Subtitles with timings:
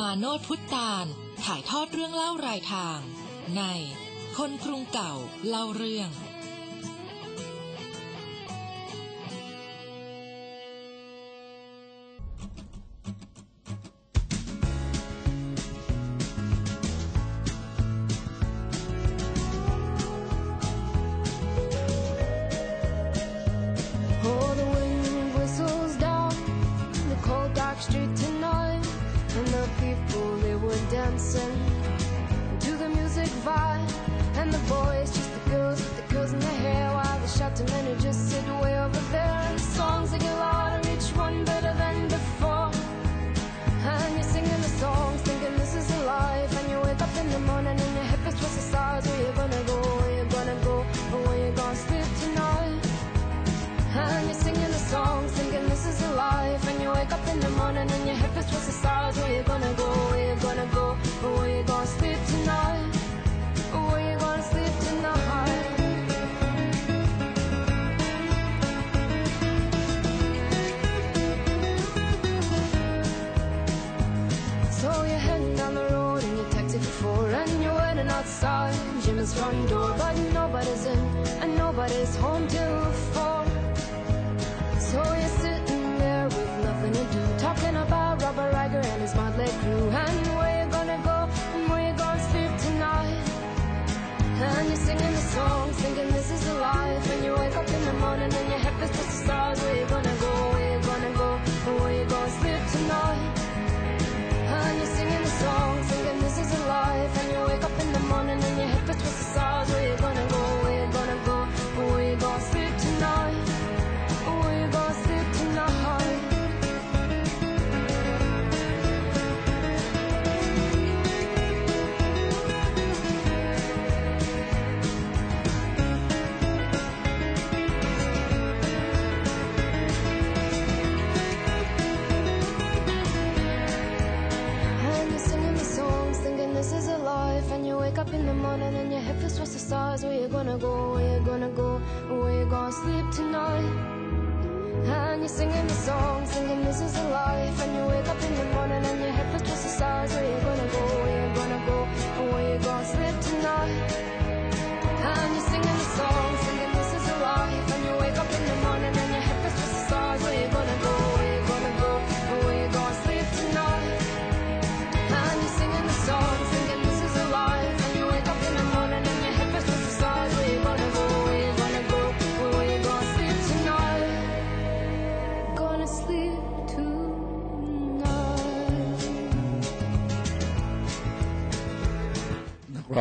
[0.00, 1.06] มาโนดพุทธาน
[1.44, 2.98] ถ่ายทอดเรื่องเล่ารายทาง
[3.56, 3.62] ใน
[4.36, 5.14] คนกรุงเก่า
[5.48, 6.10] เล่าเรื่อง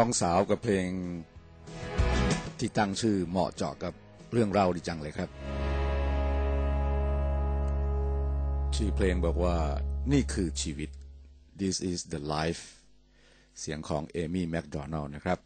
[0.04, 0.90] น้องสาวกับเพลง
[2.60, 3.94] ที่ตั้งชื่อเหมาะเจาะกับ
[4.32, 5.30] เรื่องเล่าดีจังเลยครับ
[8.76, 9.56] ชื่อเพลงบอกว่า
[10.12, 10.90] นี่คือชีวิต
[11.62, 12.64] this is the life
[13.60, 15.40] เสียงของเอมี่แมคโดนัลล์นะครับ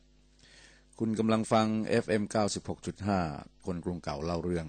[1.00, 1.68] คุณกำลังฟัง
[2.04, 2.24] FM
[2.96, 4.68] 96.5 คนกรุงเก่าเล่าเรื่อง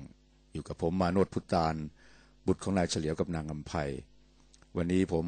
[0.52, 1.74] อยู่กับผมมาโนดพุตาน
[2.46, 3.72] บุตรของนายเฉลียวกับนางอำไพ
[4.76, 5.26] วันนี้ผม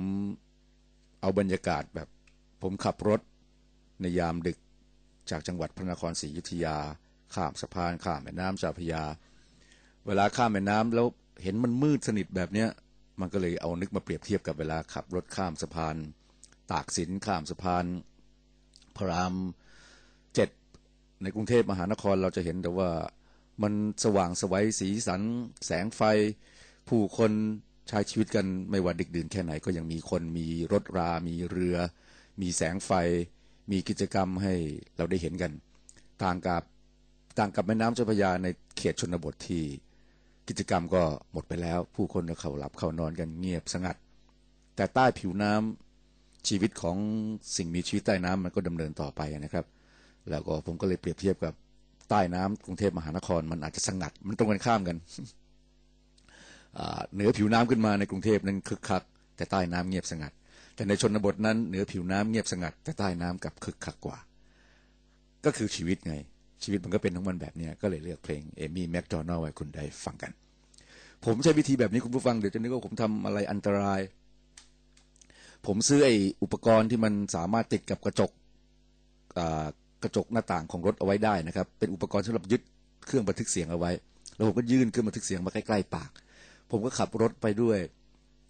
[1.20, 2.08] เอาบรรยากาศแบบ
[2.62, 3.22] ผมขับรถ
[4.00, 4.58] ในยามดึก
[5.30, 6.76] จากจังหวัดพระนครศรีอยุธยา
[7.34, 9.02] ข้ามสะพานข้ามแม่น้ำเจ้าพรยา
[10.06, 11.06] เวลาข้ามแม่น้ำแล้ว
[11.42, 12.68] เห็นมันมืดสนิทแบบเนี้ย
[13.20, 15.96] มันก็เลยเอานึกมาเปรียบเทียบกับเวลาขับรถข้ามสะพาน
[16.70, 17.84] ตากสินข้ามสะพาน
[18.96, 19.34] พระราม
[20.34, 20.48] เจ็ด
[21.22, 22.90] ในกรุงเทพมหานครเราจะเห็นแต่ว่า
[23.62, 23.72] มัน
[24.04, 25.22] สว่างสวัยสีสัน
[25.66, 26.02] แสงไฟ
[26.88, 27.32] ผู้คน
[27.88, 31.76] ใช้ชีวิตกันไม่ว่าดึกดื่นแค่ไหนก็ยังมีคนมีรถรา มีเรือ
[32.40, 32.90] มีแสงไฟ
[33.70, 34.54] มีกิจกรรมให้
[34.96, 35.52] เราได้เห็นกัน
[36.22, 36.62] ต่างกับ
[37.38, 39.62] ต่างกับแม่น้ำเจ้าพระยาในเขตชนบทที่
[40.48, 41.02] กิจกรรมก็
[41.32, 43.96] หมดไปแล้ว ผู้คนก็เข้าหลับเข้านอนกันเงียบสงัด
[44.76, 46.96] แต่ใต้ผิวน้ำชีวิตของ
[47.56, 49.66] สิ่งมีชีวิตใต้น้ำมันก็ดำเนินต่อไปนะครับ
[50.30, 51.54] แล้วก็ผมก็เลยเปรียบเทียบกับ
[52.10, 54.96] ใต้น้ำกรุงเทพมหานครมันอาจจะสงัด มันตรงกันข้ามกัน
[57.12, 59.02] เหนือผิวน้ำขึ้นมาในกรุงเทพนั้นคึกคัก
[59.36, 60.32] แต่ใต้น้ำเงียบสงัด
[60.78, 64.18] แต่ในชนบทนั้นเหนือผิวน้ำเงียบสงัด แต่ใต้น้ำกลับคึกคักกว่า
[65.44, 66.14] ก็คือชีวิตไง
[66.62, 70.32] ชีวิตมันก็เป็นทั้งมันแบบนี้ก็เลยเลือกเพลงเอมี่แมคโดนัลไว้คุณได้ฟังกัน
[71.24, 74.00] ผมใช้วิธีแบบนี้คุณผู้ฟังเดี๋ยวจะนึกว่าผมทำอะไรอันตราย
[75.66, 78.30] ผมซื้อไอ้อุปกรณ์ที่มันสามารถติดกับกระจก
[80.02, 82.62] กระจกหน้าต่างของรถเอาไว้ได้นะครับ เป็นอุปกรณ์สำหรับยึด
[83.06, 83.90] เครื่องบันทึกเสียงเอาไว้
[84.34, 86.10] แล้วผมก็ยื่นเครื่องบันทึกเสียงมาใกล้ๆปาก
[86.70, 87.78] ผมก็ขับรถไปด้วย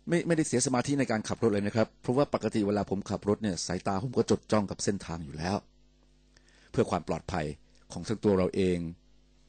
[0.09, 5.57] ไม่ไม่ได้เสียสมาธิในการขับรถเลยนะครับ เพราะว่าปกติเวลาผมขับรถเนี่ยสายตาผมก็จดจ้องกับเส้นทางอยู่แล้ว
[6.71, 7.47] เพื่อความปลอดภัย
[7.93, 8.79] ของทั้งตัวเราเอง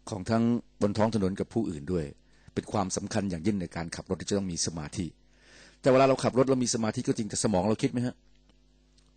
[0.10, 0.44] ของทั้ง
[0.82, 2.06] บนท้องถนนกับผู้อื่นด้วย
[2.54, 5.06] เป็นความสำคัญอย่างยิ่งในการขับรถที่จะต้องมีสมาธิ
[5.82, 8.16] แต่เวลาเราขับรถเรามีสมาธิก็จริงแต่สมองเราคิดไหมฮะ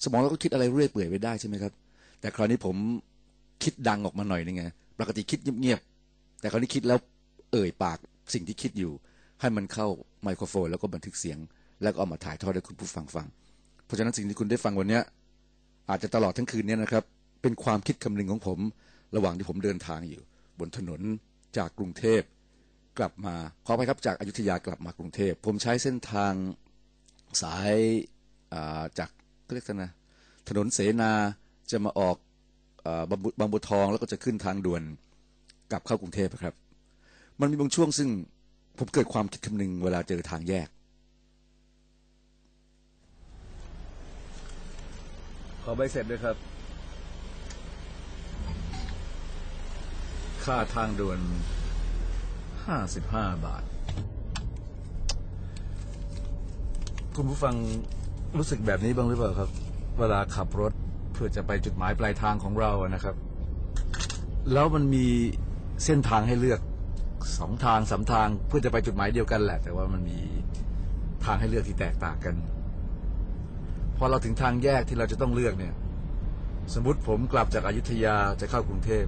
[0.05, 1.73] สมองเราก็คิดอะไรเรื่อยเปื่อยไปได้ใช่ไหมครับ
[2.21, 2.77] แต่คราวนี้ผม
[3.63, 4.65] คิดดังออกมาหน่อยนึงไง
[5.01, 6.99] ปกติคิดเงียบๆแต่คราวนี้คิดแล้ว
[7.53, 7.99] เอ่ยปาก
[8.35, 8.93] สิ่งที่คิดอยู่
[9.43, 9.89] ให้มันเข้า
[10.23, 11.39] ไมโครโฟน แล้วก็บันทึกเสียง
[11.83, 13.27] แล้วก็เอามาถ่ายทอดให้คุณผู้ฟังฟัง
[13.85, 15.01] เพราะฉะนั้นสิ่งที่คุณได้ฟังวันนี้
[15.91, 17.05] อาจจะตลอดทั้งคืนนี้นะครับ
[17.43, 18.59] เป็นความคิดคำนึงของผม
[19.17, 20.23] ระหว่างที่ผมเดินทางอยู่
[20.59, 21.01] บนถนน
[21.57, 22.23] จากกรุงเทพ
[22.99, 23.35] กลับมา
[23.67, 26.33] ขอไปครับจากอายุทยากลับมากรุงเทพ ผมใช้เส้นทาง
[27.43, 27.75] สาย
[28.53, 29.11] อ่าจาก
[29.55, 29.91] เรียกนะ
[30.49, 31.13] ถนนเสนา
[31.71, 32.17] จะมาออก
[32.87, 34.83] อบางบุบางบัวทองแล้วก็จะขึ้นทางด่วน
[35.71, 36.55] กลับเข้ากรุงเทพครับ
[37.41, 38.09] มันมีบางช่วงซึ่ง
[38.85, 40.69] ผมเกิดความคิดคำนึงเวลาเจอทางแยก
[45.63, 46.37] ขอใบเสร็จด้วยครับ
[50.45, 51.19] ค่าทางด่วน
[52.67, 53.65] ห้าสิบห้าบาท
[57.17, 57.55] คุณผู้ฟัง
[58.39, 59.51] รู้สึกแบบนี้บ้างหรือเปล่าครับ
[59.99, 60.73] เวลาขับรถ
[61.13, 63.17] เพื่อจะไปจุดหมายปลายทางของเราอะนะครับ
[64.53, 65.07] แล้วมันมี
[65.85, 66.61] เส้นทางให้เลือก
[67.39, 70.21] สองทางสามทางเพื่อจะไปจุดหมายเดียวกันแหละ แต่ว่ามันมี
[71.25, 72.35] ทางให้เลือกที่แตกต่างกัน
[73.97, 75.75] พอเราถึงทางแยกที่เราจะต้องเลือกเนี่ย
[76.75, 79.05] สมมติผมกลับจากอายุทยาจะเข้ากรุงเทพ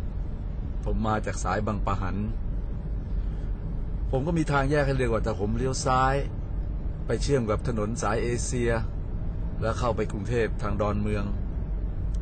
[0.85, 2.17] ผมมาจากสายบางปะหัน
[4.11, 6.15] ผมก็มีทางแยกให้เลือกว่าแต่ผมเลี้ยวซ้าย
[7.07, 8.71] ไปเชื่อมกับถนนสายเอเชีย
[9.61, 11.25] แล้วเข้าไปกรุงเทพทางดอนเมือง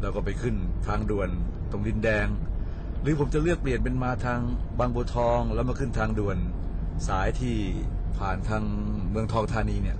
[0.01, 0.55] แล้วก็ไปขึ้น
[0.87, 1.31] ทางด่วน
[1.71, 2.27] ตรงดินแดง
[3.03, 4.41] หรือผมจะเลือกเปลี่ยนเป็นมาทาง
[4.79, 6.39] บางบัวทองแล้วมาขึ้นทางด่วน
[7.09, 7.57] สายที่
[8.19, 8.63] ผ่านทาง
[9.11, 9.99] เมืองทองธานีเนี่ย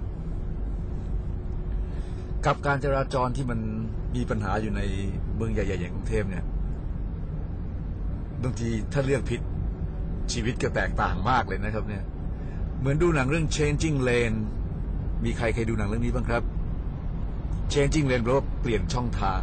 [2.47, 3.61] กับการจราจรที่มัน
[4.15, 4.81] มีปัญหาอยู่ใน
[5.37, 6.45] เมืองใหญ่ๆอย่างกรุงเทพเนี่ย
[8.43, 9.41] บางทีถ้าเลือกผิด
[10.33, 12.03] ชีวิตก็แตกต่างมากเลยนะครับ เนี่ย
[12.81, 14.39] เหมือนดูหนังเรื่อง Changing Lane
[15.25, 16.43] มีใครเคยดูหนังเรื่องนี้บ้างครับ
[17.73, 19.41] Changing Lane แปลว่าเปลี่ยนช่องทาง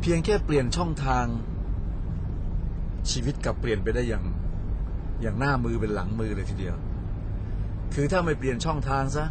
[0.00, 1.24] เพียงแค่เปลี่ยนช่องทาง
[3.10, 4.24] ชีวิตกลับเปลี่ยนไปได้อย่าง
[5.22, 6.76] อย่างหน้ามือเป็นหลังมือเลยทีเดียว
[7.94, 9.26] คือถ้าไม่เปลี่ยนช่องทางซะ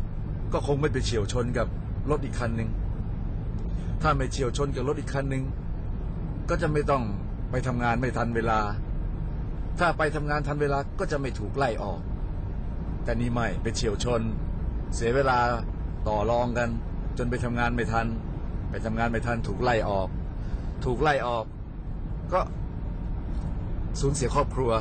[0.54, 1.68] ก็คงไม่ไปเฉียวชนกับ
[2.10, 2.70] รถอีกคันหนึ่ง
[4.02, 5.44] ถ้าไม่เฉียวชนกับรถอีกคันหนึ่ง
[6.50, 7.04] ก็จะไม่ต้อง
[7.52, 8.60] ไปทำงานไม่ทันเวลา
[9.80, 12.00] ถ้าไปทำงานทันเวลาก็จะไม่ถูกไล่ออก
[13.04, 14.22] แต่นี่ไม่ไปเฉียวชน
[14.96, 15.40] เสียเวลา
[16.08, 16.70] ต่อรองกัน
[17.18, 18.08] จนไปทำงานไม่ทัน
[18.70, 20.08] ไปทำงานไม่ทันถูกไล่ออก
[20.86, 21.46] ถูกไล่ออก
[22.34, 22.40] ก็
[24.00, 24.72] สูญเสียครอบครัว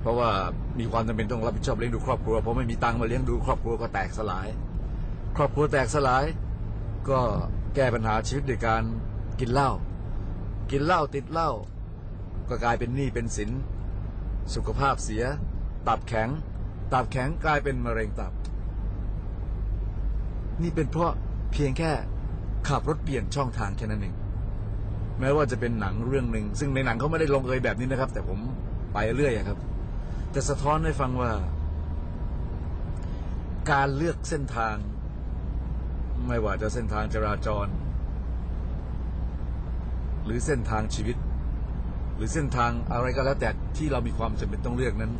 [0.00, 0.30] เพราะว่า
[0.78, 4.46] มีความจำเป็นต้องรับผิดชอบเลี้ยงดูครอบครัวเพราะไม่มีตังค์มาเลี้ยงดูครอบครัวก็แตกสลาย
[5.36, 6.24] ครอบครัวแตกสลาย
[7.10, 7.20] ก็
[7.74, 8.82] แก้ปัญหาชีวิตด้วยการ
[9.40, 9.70] กินเหล้า
[10.70, 11.50] กินเหล้าติดเหล้า
[12.48, 13.50] ก็กลายเป็นหนี้เป็นสิน
[14.54, 15.24] สุขภาพเสีย
[15.88, 16.28] ตับแข็ง
[16.92, 18.32] ตับแข็งกลายเป็นมะเร็งตับ
[20.62, 21.12] นี่เป็นเพราะ
[21.52, 21.92] เพียงแค่
[22.68, 24.14] ขับรถเปลี่ยนช่องทางแค่นั้นเอง
[25.20, 28.38] แม้ว่าจะเป็นหนังเรื่องหนึ่งซึ่งในหนังเขาไม่ได้ลงเอยแบบนี้นะครับ แต่ผม
[28.94, 29.58] ไปเรื่อยครับ
[30.34, 31.30] จะสะท้อนให้ฟังว่า
[33.72, 34.76] การเลือกเส้นทาง
[36.26, 37.66] ไม่ว่าจะเส้นทางจราจร
[40.24, 41.16] หรือเส้นทางชีวิต
[42.16, 45.12] หรือเส้นทางอะไรก็แล้วแต่ที่เรามีความจำเป็นต้องเลือกนั้น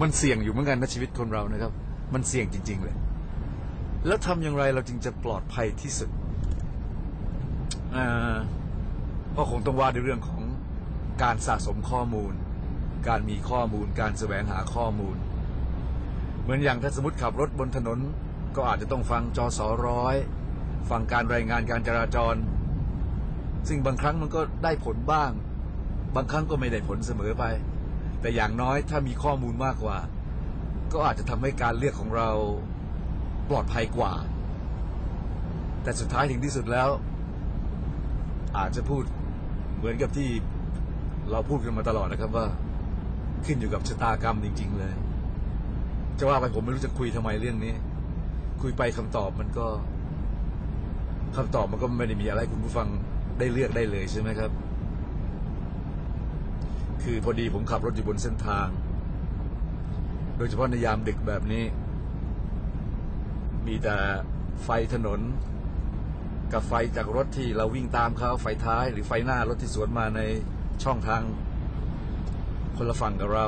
[0.00, 1.72] มันเสี่ยงอยู่เหมือนกันนะชีวิตคนเรานะครับ
[2.14, 2.96] มันเสี่ยงจริง ๆ เลย
[4.06, 6.10] แล้วทำอย่างไรเราจึงจะปลอดภัยที่สุด
[7.96, 8.36] อ่า
[9.36, 10.42] ก็คงต้องว่าในเรื่องของ
[11.22, 12.32] การสะสมข้อมูล
[13.08, 15.16] การมีข้อมูล การแสวงหาข้อมูล
[16.42, 17.98] เหมือนอย่างถ้าสมมติขับรถบนถนน
[18.56, 20.16] ก็อาจจะต้องฟังจอสอร้อย
[20.90, 22.34] ฟังการรายงานการจราจร
[23.68, 25.30] ซึ่งบางครั้งมันก็ได้ผลบ้าง
[26.14, 27.44] บางครั้งก็ไม่ได้ผลเสมอไป
[28.20, 29.98] แต่อย่างน้อยถ้ามีข้อมูลมากกว่า
[30.92, 32.30] ก็อาจจะทำให้การเลือกของเรา
[33.50, 34.12] ปลอดภัยกว่า
[35.82, 36.88] แต่สุดท้ายถึงที่สุดแล้ว
[38.58, 39.02] อาจจะพูด
[39.84, 40.30] เหมือนกับที่
[41.30, 42.46] เราพูดกันมาตลอดนะครับว่า
[43.46, 44.92] ขึ้นอยู่กับชะตากรรมจริง ๆ เลย
[46.18, 47.74] จะว่าไปผมไม่รู้จะคุยทำไมเรื่องนี้
[48.62, 49.66] คุยไปคำตอบมันก็
[51.36, 52.88] คำตอบมันก็ไม่ได้มีอะไรคุณผู้ฟัง
[53.38, 54.50] ได้เลือกได้เลยใช่ไหมครับ
[57.02, 58.68] คือพอดีผมขับรถอยู่บนเส้นทาง
[60.36, 61.64] โดยเฉพาะในยามดึกแบบนี้
[63.66, 63.96] มีแต่
[64.64, 65.20] ไฟถนน
[66.54, 70.20] กับไฟจากรถที่เราวิ่งตามเขาไฟท้าย หรือไฟหน้ารถที่สวนมาใน
[70.84, 71.22] ช่องทาง
[72.76, 73.46] คนละฝั่งกับเรา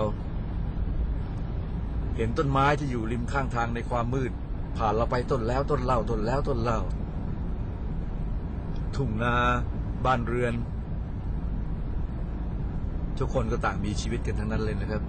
[2.16, 4.32] เห็นต้นไม้ที่อยู่ริมข้างทางในความมืด
[4.76, 6.80] ผ่านเราไปต้นแล้วต้นเล่าต้นแล้วต้นเล่า
[8.96, 9.34] ทุ่งนา
[10.04, 10.54] บ้านเรือน
[13.18, 15.02] ทุกคนก็ต่างมีชีวิตกันทั้งนั้นเลยนะครับ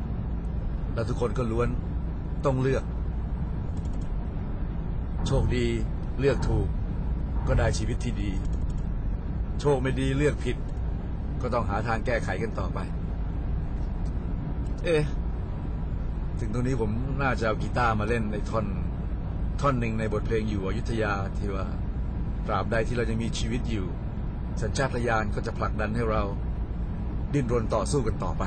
[0.94, 1.70] แล้วทุกคนก็ล้วน
[2.46, 2.84] ต้องเลือก
[5.28, 5.66] โชคดี
[6.20, 6.68] เลือกถูก
[7.48, 8.32] ก็ได้ชีวิตที่ดี
[9.60, 10.58] โชคไม่ดีเลือกผิด
[11.42, 12.80] ก็ต้องหาทางแก้ไขกันต่อไป
[14.84, 15.04] เอ๊ะ
[16.40, 18.66] ถึงตรงนี้ผมน่าจะเอากีตาร์มาเล่นในท่อน
[19.62, 21.66] ท่อนหนึ่งในบทเพลงอยู่อยุธยาที่ว่า
[22.48, 23.86] ตราบใดที่เรายังมีชีวิตอยู่
[24.62, 26.24] สัญชาตญาณก็จะผลักดันให้เรา
[27.34, 28.44] ดิ้นรนต่อสู้กันต่อไป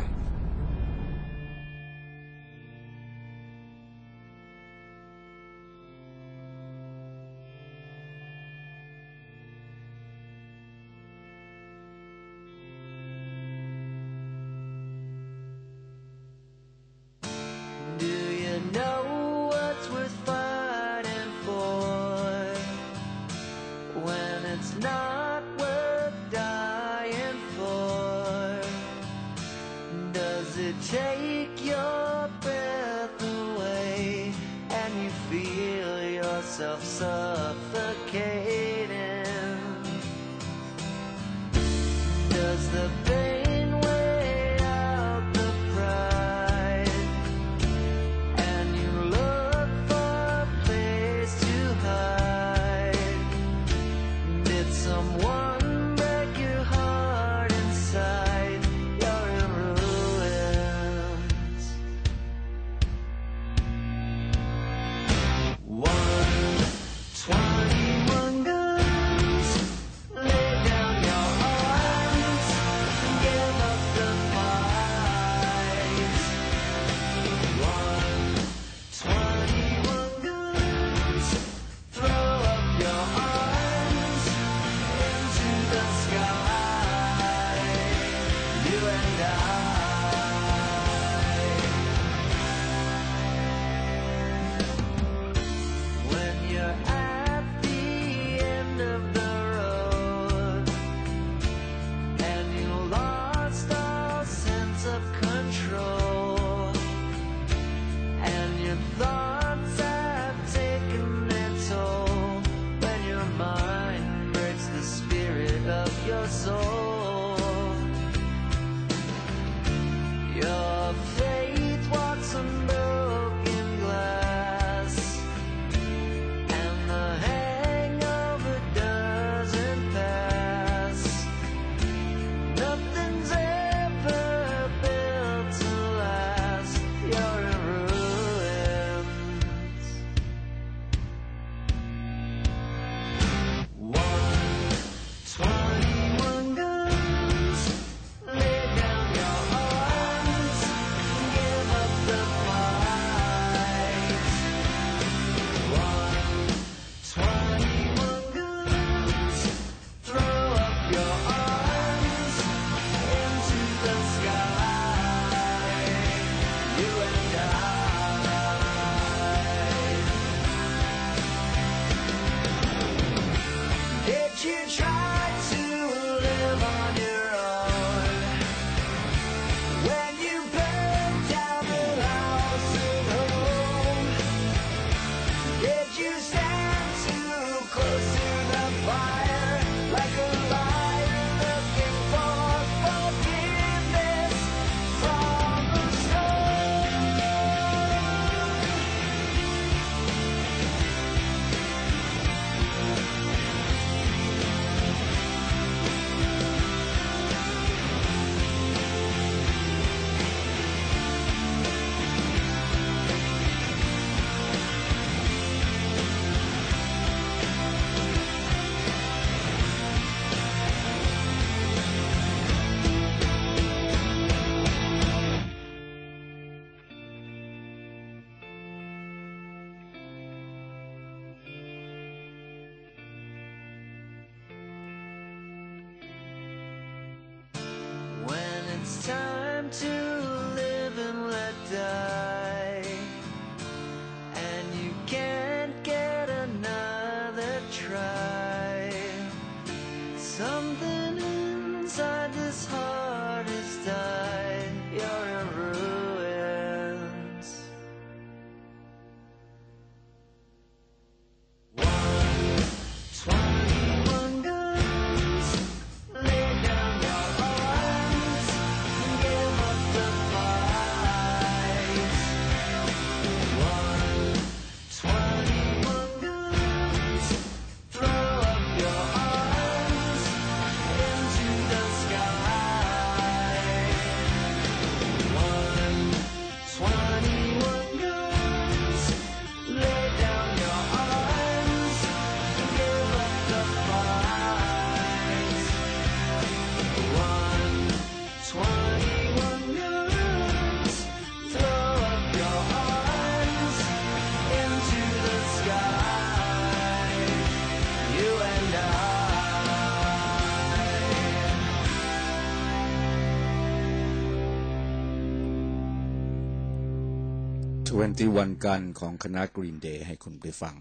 [318.21, 320.75] 21กันของคณะ Green Day ให้คุณไปฟัง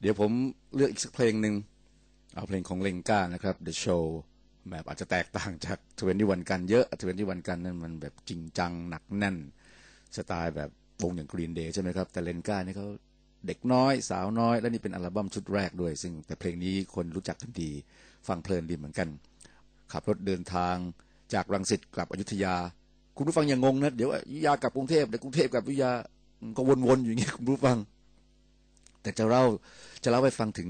[0.00, 0.30] เดี๋ยวผม
[0.74, 1.54] เลือกอีกสักเพลงหนึ่ง
[2.34, 4.04] เอาเพลงของเลงก้านะครับ The Show
[4.70, 5.78] แบบอาจจะแตกต่างจาก
[6.14, 6.84] 21กันเยอะ
[7.16, 9.36] 21กันนั่นมันแบบจริงจังหนักแน่น
[10.16, 10.70] สไตล์แบบ
[11.02, 12.88] วงอย่าง Green Day ใช่ไหมครับ แต่เลนก้านี่เขา
[13.46, 17.70] เด็กน้อย สาวน้อย และนี่เป็นอัลบั้มชุดแรกด้วย ซึ่งแต่เพลงนี้คนรู้จักกันดี
[18.28, 19.08] ฟังเพลินดีเหมือนกัน
[19.92, 20.76] ขับรถเดินทาง
[21.34, 22.56] จากรังสิตกลับอยุธยา
[23.16, 25.92] คุณผู้ฟังอย่างงงนะ เดี๋ยวอยุธยากลับกรุงเทพเดี๋ยวกรุงเทพกลับอยุธยา
[26.56, 27.78] ก็วนๆอยู่อย่างเงี้ยคุณผู้ฟัง
[29.02, 29.44] แต่จะเล่า
[30.02, 30.68] จะเล่าให้ฟังถึง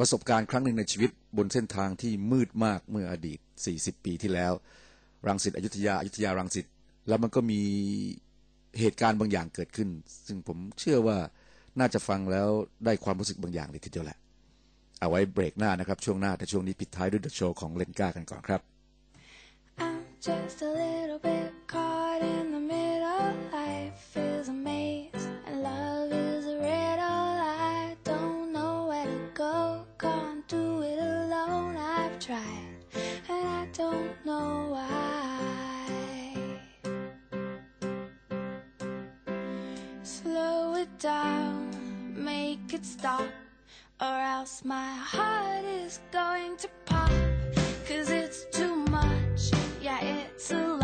[0.00, 3.38] ประสบการณ์ครั้งหนึ่งในชีวิตบนเส้นทางที่มืดมากเมื่ออดีต
[3.72, 4.52] 40 ปีที่แล้ว
[5.26, 6.66] รังสิตอยุธยาอยุธยารังสิต
[7.08, 7.60] แล้วมันก็มี
[8.80, 9.88] เหตุการณ์บางอย่างเกิดขึ้น
[10.26, 11.18] ซึ่งผมเชื่อว่า
[11.78, 12.48] น่าจะฟังแล้ว
[12.84, 14.18] ได้ความรู้สึกบางอย่างเลยทีเดียวแหละ
[15.00, 18.60] เอาไว้เบรกหน้านะครับ ช่วงหน้า แต่ช่วงนี้ปิดท้ายด้วยเดอะโชว์ของเลนก้ากันก่อนครับ
[19.84, 22.62] I'm just a little bit caught in the
[23.96, 27.00] Life is a maze, and love is a riddle.
[27.00, 31.78] I don't know where to go, can't do it alone.
[31.78, 32.84] I've tried,
[33.30, 35.88] and I don't know why.
[40.02, 41.70] Slow it down,
[42.22, 43.30] make it stop,
[43.98, 47.10] or else my heart is going to pop.
[47.88, 50.75] Cause it's too much, yeah, it's a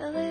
[0.00, 0.27] I'm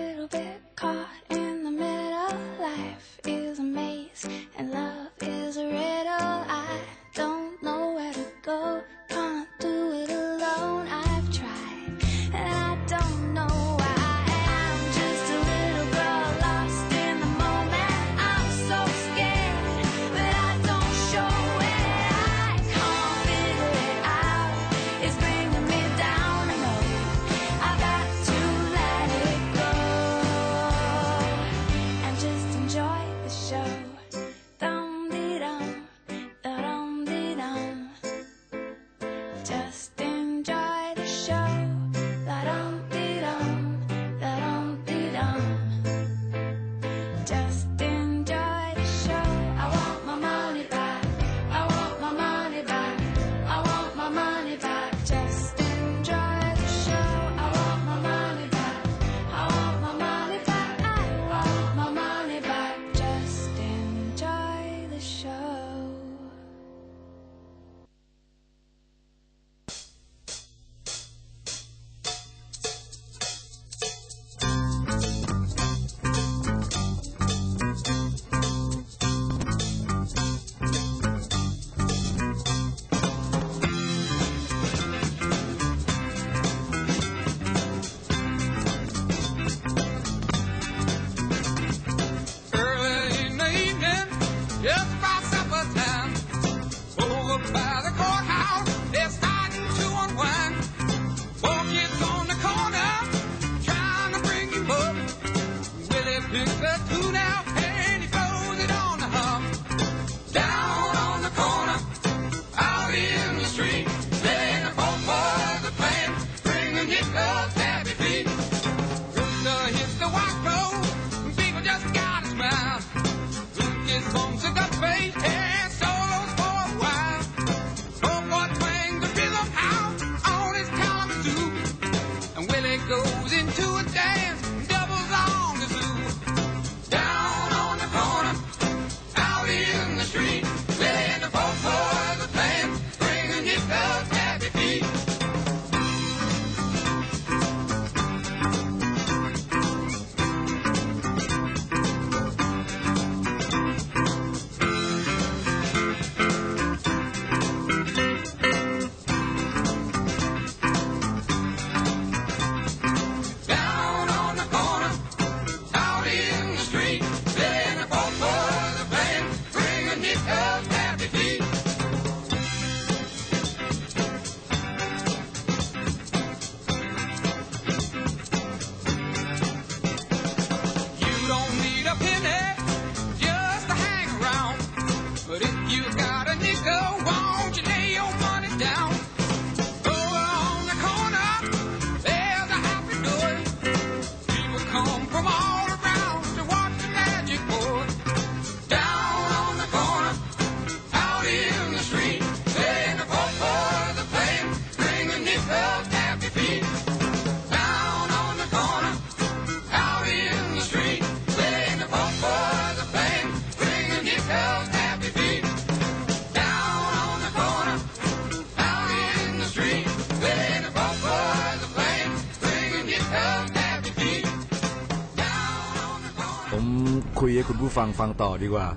[227.38, 228.68] ให้คุณผู้ฟังฟังต่อดีกว่า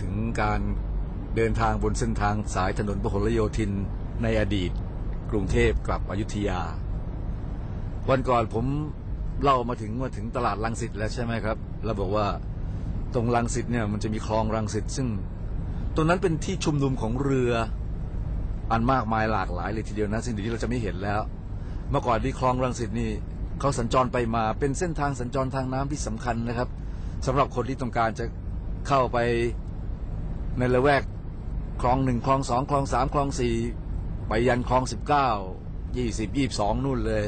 [0.00, 0.60] ถึงการ
[1.36, 3.70] เดินทางบนเส้นทางสายถนนพหลโยธิน
[4.22, 4.70] ในอดีต
[5.30, 6.60] กรุงเทพกลับอยุธยา
[8.10, 8.64] วันก่อนผม
[9.42, 12.26] เล่ามาถึงมาถึงตลาดลังสิตแล้วใช่ไหมครับ แล้วบอกว่า
[13.14, 15.08] ตรงลังสิตเนี่ยมันจะมีคลองลังสิตซึ่ง
[15.94, 17.52] ตรงนั้นเป็นที่ชุมนุมของเรือ
[18.70, 21.20] อันมากมายหลากหลายเลยทีเดียวนะสิ่งที่เราจะไม่เห็นแล้ว
[21.90, 23.10] เมื่อก่อนที่คลองรังสิตนี่
[23.60, 26.70] เขาสัญจรไปมาเป็นเส้นทางสัญจรทางน้ำที่สำคัญนะครับ
[27.26, 28.24] สำหรับคนที่ต้องการจะ
[28.88, 29.18] เข้าไป
[30.58, 31.02] ในละแวก
[31.80, 33.54] คลองหนึ่งคลองสองคลองสามคลองสี่
[34.28, 35.28] ไปยันคลองสิบเก้า
[35.96, 37.24] ยี่สิบยี่สองนู่นเลย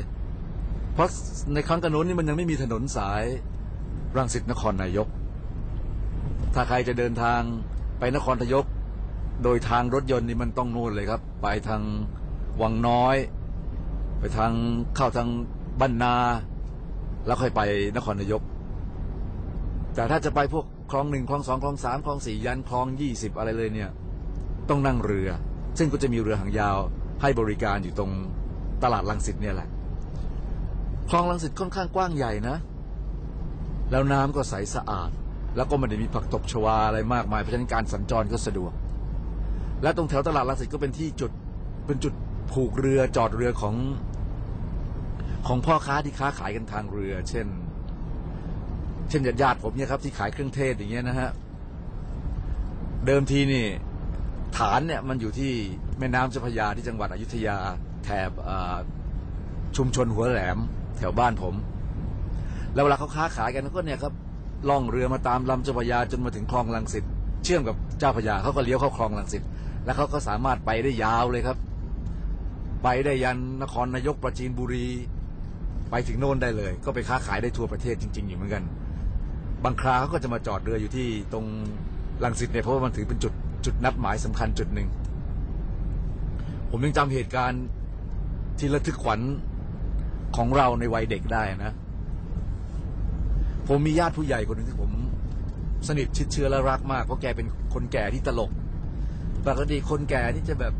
[0.95, 1.09] เพราะ
[1.55, 3.23] ในครั้งกันโน้นนี่มันยังไม่มีถนนสาย
[4.17, 5.09] รังสิตนครนายก
[6.55, 7.41] ถ้าใครจะเดินทาง
[7.99, 8.65] ไปนครนายก
[9.43, 11.83] โดยทางรถยนต์นี่มันต้องนู่นเลยครับ ไปทาง
[12.63, 13.17] วังน้อย
[14.19, 14.53] ไปทาง
[14.97, 15.29] เข้าทาง
[15.81, 16.17] บ้านนา
[17.27, 17.61] แล้วค่อยไป
[17.97, 18.43] นครนายก
[19.97, 23.91] แต่ถ้าจะไปพวกคลองหนึ่งคลองสองคลองสามคลองสี่ยันคลองยี่สิบอะไรเลยเนี่ย
[24.69, 25.29] ต้องนั่งเรือ
[25.79, 26.79] ซึ่งก็จะมีเรือหางยาว
[27.23, 28.11] ให้บริการอยู่ตรง
[28.83, 29.69] ตลาดลังสิตเนี่ยแหละ
[31.11, 32.57] คลองลังสิตค่อนข้างกว้างใหญ่นะ
[33.91, 35.11] แล้วน้ำก็ใสสะอาด
[35.57, 38.73] แล้วก็ไม่ได้มีผักตบชวาอะไรมากมายเพราะฉะนั้นการสัญจรก็สะดวก
[39.83, 41.33] และตรงแถวตลาดลังสิตก็เป็นที่จุด
[41.87, 42.15] เป็นจุด
[42.53, 43.75] ผูกเรือจอดเรือของ
[45.47, 47.47] ของพ่อค้าที่ค้าขายกันทางเรือ เช่น
[49.09, 51.31] เช่นญาติผมเนี่ยครับที่ขายเครื่องเทศอย่างเงี้ยนะฮะ
[53.07, 53.66] เดิมทีนี่
[54.57, 55.53] ฐานเนี่ยมันอยู่ที่
[55.99, 57.57] แม่น้ำเจ้าพระยาที่จังหวัดอยุธยา
[58.05, 58.31] แถบ
[59.77, 60.59] ชุมชนหัวแหลม
[60.99, 61.55] แถวบ้านผม
[62.75, 64.12] แล้วเวลาเขาค้าขายกันก็เนี่ยครับ
[64.69, 67.05] ล่องเรือมาตามลำเจ้าพระยาจนมาถึงคลองลังสิต
[67.45, 69.42] เชื่อมกับเจ้าพระยาเขาก็เลี้ยวเข้าคลองลังสิต
[69.85, 71.59] แล้วเขาก็สามารถไปได้ยาวเลยครับ
[72.83, 74.87] ไปได้ยันนครนายกประจีนบุรี
[75.90, 78.62] ไปถึงโน่นได้เลย ก็ไปค้าขายได้ทั่วประเทศจริง ๆ อยู่เหมือนกัน
[79.67, 81.47] บางคราเขาก็จะมาจอดเรืออยู่ที่ตรง
[82.25, 83.33] ลังสิตเนี่ยเพราะว่ามันถือเป็นจุด
[83.65, 84.89] จุดนัดหมายสำคัญจุดหนึ่ง
[86.71, 87.63] ผมยังจำเหตุการณ์
[88.59, 89.21] ที่ระทึกขวัญ
[90.37, 91.73] ของเราในวัยเด็กได้นะ
[93.69, 94.91] ผมมีญาติผู้ใหญ่คนหนึ่งที่ผม
[95.89, 98.51] สนิทชิดเชื้อและรักมาก เพราะแกเป็นคนแก่ที่ตลก
[99.47, 100.75] ปกติคนแก่ที่จะแบบ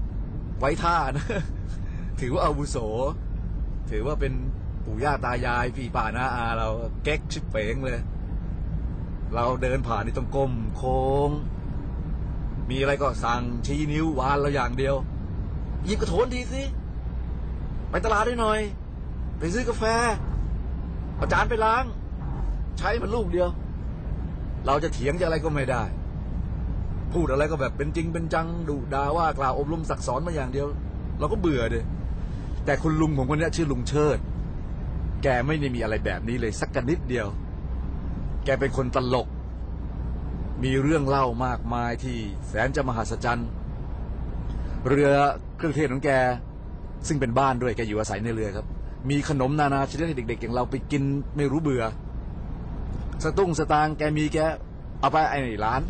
[0.59, 1.27] ไว้ท่านะ
[2.21, 2.77] ถือว่าอาวุโส
[3.91, 4.33] ถือว่าเป็น
[4.85, 6.69] ปู่ย่าตายายพี่ป่าน้าอาเรา
[7.03, 8.01] เก๊กชิบเป๋งเลย
[9.35, 11.31] เราเดินผ่านนี่ต้องก้มโค้ง
[12.71, 14.95] มีอะไรก็สั่งชี้นิ้ววานเราอย่างเดียว
[15.85, 16.63] หยิบกระโถนทีสิ
[17.91, 18.61] ไปตลาดได้หน่อย
[19.39, 19.85] ไปซื้อกาแฟ
[21.17, 21.85] เอาจานไปล้าง
[22.79, 23.49] ใช้มันลูกเดียว
[24.67, 25.83] เราจะเถียงจะอะไรก็ไม่ได้
[27.13, 30.67] พูดอะไรก็แบบเป็นจริงเป็นจังดุด่าว่ากล่าวอบรมสั่งสอนมาอย่างเดียว
[31.19, 31.85] เราก็เบื่อเลย
[32.65, 34.19] แต่คุณลุงผมคนนี้ชื่อลุงเชิด
[35.23, 37.27] แกไม่ได้มีอะไรแบบนี้เลยสักกนิดเดียว
[38.47, 39.29] แกเป็นคนตลก
[40.65, 42.17] มีเรื่องเล่ามากมายที่
[42.49, 43.49] แสนจะมหัศจรรย์
[44.89, 45.11] เรือ
[45.57, 46.11] เครื่องเทศของแก
[47.07, 48.67] ซึ่งเป็นบ้านด้วยแกอยู่อาศัยในเรือครับ
[49.11, 51.03] มีขนมนานาชนิดให้เด็ก ๆ อย่างเราไปกิน
[51.37, 51.85] ไม่รู้เบื่อ
[53.25, 54.39] สตุ้งสตางแกมีแก
[55.01, 55.81] เอาไปไอ้ร้าน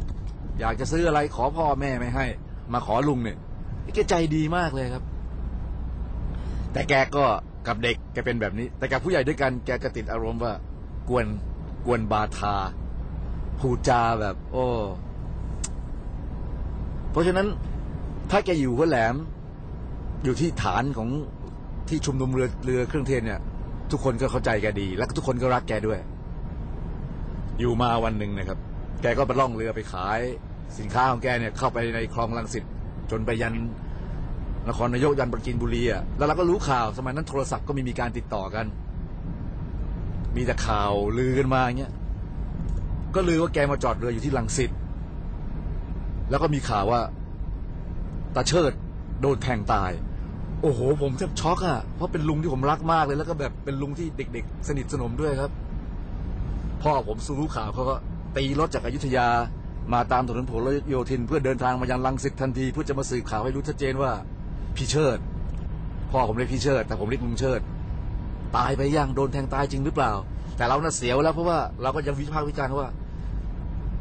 [0.61, 2.27] อยากจะซื้ออะไรขอพ่อแม่ไม่ให้
[2.73, 3.37] มาขอลุงเนี่ย
[3.95, 5.05] แกใจดีมากเลยครับ
[6.73, 7.25] แต่แกก็
[7.67, 10.53] กับเด็กแกเป็นแบบนี้ แต่กับผู้ใหญ่ด้วยกันแกก็ติดอารมณ์ว่า
[11.09, 11.27] กวน
[11.87, 12.55] กวนบาทา
[13.59, 14.67] พูจาแบบ โอ้
[17.11, 17.47] เพราะฉะนั้น
[18.31, 19.15] ถ้าแกอยู่หัวแหลม
[20.25, 21.09] อยู่ที่ฐานของ
[21.89, 23.41] ที่ชุมนุมเรือเรือเครื่องเทศเนี่ย
[23.91, 25.99] ทุกคนก็เข้าใจแกดี แล้วก็ทุกคนก็รักแกด้วย
[27.61, 28.59] อยู่มาวันหนึ่งนะครับ
[29.03, 30.21] แกก็ไปล่องเรือไปขาย
[30.79, 32.65] สินค้าของแกเนี่ย เข้าไปในคลองลังสิต
[33.11, 33.55] จนไปยัน
[34.69, 38.67] นครนายกยันปราจีนบุรีอะแล้วเราก็รู้ข่าวสมัยนั้นโทรศัพท์ก็ไม่มีการติดต่อกัน
[40.37, 41.93] มีแต่ข่าวลือกันมาอย่างเงี้ย
[43.15, 44.71] ก็ลือว่าแกมาจอดเรืออยู่ที่ลังสิต
[46.31, 47.01] แล้วก็มีข่าวว่า
[48.35, 48.73] ตาเชิด
[49.21, 49.91] โดนแทงตาย
[50.63, 55.51] โอ้โห ผมแทบช็อกอะเพราะเป็นลุงที่ผมรักมากเลย แล้วก็แบบเป็นลุงที่เด็ก ๆ สนิทสนมด้วยครับ
[56.83, 57.97] พ่อผมสู้รู้ข่าวเขาก็
[58.37, 59.29] ตีรถจากอายุทยา
[59.93, 64.13] มาตามถนนผลโยธิน เพื่อเดินทางมายังลังสิตทันทีเพื่อจะมาสืบข่าวให้รู้ชัดเจนว่า
[64.77, 65.19] พี่เชิด
[66.11, 67.61] พ่อผมเรียกพี่เชิด แต่ผมเรียกลุงเชิด
[68.57, 70.13] ตายไปยังโดนแทงตายจริงหรือเปล่า
[70.57, 72.89] แต่เราน่ะเสียวแล้วเพราะว่าเราก็ยังวิพากษ์วิจารณ์ว่า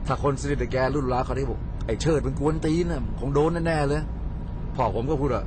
[0.07, 4.01] ถ้าคนสนิทแกรุ่นร้าเขาได้บอกไอ้เชิดเป็นกวนตีนน่ะคงโดนแน่ๆเลย
[4.75, 5.43] พ่อผมก็พูดว่า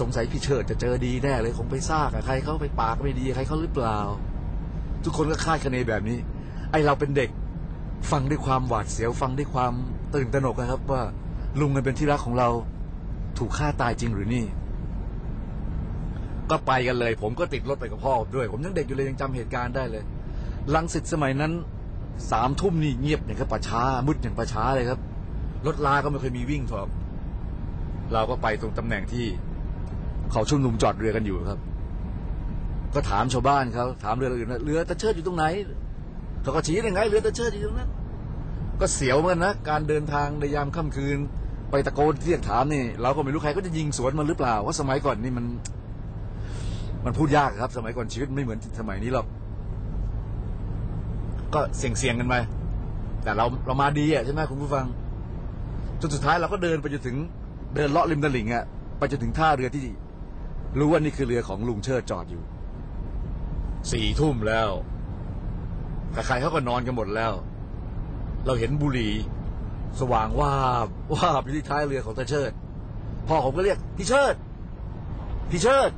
[0.00, 3.98] สงสัยพี่เชิดจะเจอดีแน่เลยคงไปซากใครเขาไปปากไม่ดีใครเขาหรือเปล่า
[5.04, 6.18] ทุกคนก็คาดคะเนแบบนี้
[6.70, 7.30] ไอเราเป็นเด็ก
[8.10, 9.72] ฟังด้วยความหวาดเสียวฟังด้วยความ
[10.14, 11.02] ตื่นตระหนกนะครับ ว่า
[11.60, 12.48] ลุงมันเป็นที่รักของเรา
[13.38, 14.44] ถูกฆ่าตายจริงหรือนี่
[16.50, 20.02] ก็ไปกันเลย ผมก็ติดรถไปกับพ่อด้วย ผมยังเด็กอยู่เลยยังจำเหตุการณ์ได้เลย
[20.74, 21.52] ลังสิตสมัยนั้น
[22.32, 25.00] สามทุ่มนี่เงียบอย่างกับป่าช้ามืดอย่างป่าช้าเลยครับ
[25.66, 26.90] รถลาก็ไม่เคยมีวิ่งครับ
[28.12, 29.26] เราก็ไปตรงตำแหน่งที่
[30.32, 31.60] เขาชุมนุมจอดเรือกันอยู่ครับ
[32.94, 35.44] ก็ถามชาวบ้านเขาถามเรืออื่นว่าเรือตะเชิดอยู่ตรงไหน
[36.42, 37.90] เขาก็ชี้ยังไงเรือตะเชิดอยู่ตรงนั้น
[38.80, 41.18] ก็เสียวเหมือนกันนะการเดินทางในยามค่ำคืน
[41.70, 45.44] ไปตะโกนเรียกถามนี่ เราก็ไม่รู้ใครก็จะยิงสวนมันหรือเปล่าเพราสมัยก่อนนี่มัน
[47.08, 49.26] มันพูดยากครับ สมัยก่อนชีวิตไม่เหมือนสมัยนี้หรอก
[51.54, 52.34] ก็เสี่ยงเสี่ยงๆกันไป
[53.22, 54.86] แต่เราเรามาดีอะใช่ไหมคุณผู้ฟัง
[56.00, 57.16] จนสุดท้ายเราก็เดินไปจนถึง
[57.74, 58.64] เดินเลาะริมตลิ่งอะ
[58.98, 59.86] ไปจนถึงท่าเรือที่
[60.78, 62.42] รู้ว่านี่คือเรือของลุงเชิดจอดอยู่
[63.92, 64.68] สี่ทุ่มแล้ว
[66.12, 67.32] แต่ใครเขาก็นอนกันหมดแล้ว
[68.46, 69.12] เราเห็นบุหรี่
[70.00, 70.52] สว่างว่า
[71.12, 72.52] ว่าอยู่ที่ท้ายเรือของตาเชิด
[73.28, 74.34] พ่อผมก็เรียกพี่เชิด
[75.50, 75.90] พี่เชิด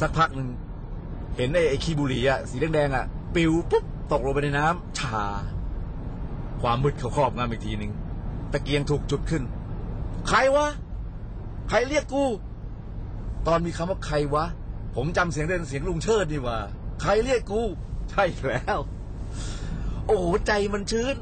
[0.00, 0.48] สักพักหนึ่ง
[1.36, 3.04] เห็นไอ้ไอ้ขี้บุหรี่อะสีแดงๆอะ
[3.34, 5.24] ปิวปุ๊บตกลงไปในน้ำชา
[6.62, 7.92] ความมืดเขาครอบงำอีกทีหนึ่ง
[8.52, 9.42] ตะเกียงถูกจุดขึ้น
[10.28, 10.66] ใครวะ
[11.68, 12.24] ใครเรียกกู
[13.46, 14.44] ตอนมีคำว่าใครวะ
[14.96, 16.58] ผมจำเสียงเด่นเสียงลุงเชิดนี่ว่า
[17.02, 17.62] ใครเรียกกู
[18.10, 18.78] ใช่แล้ว
[20.06, 21.14] โอ้โหใจมันชื้น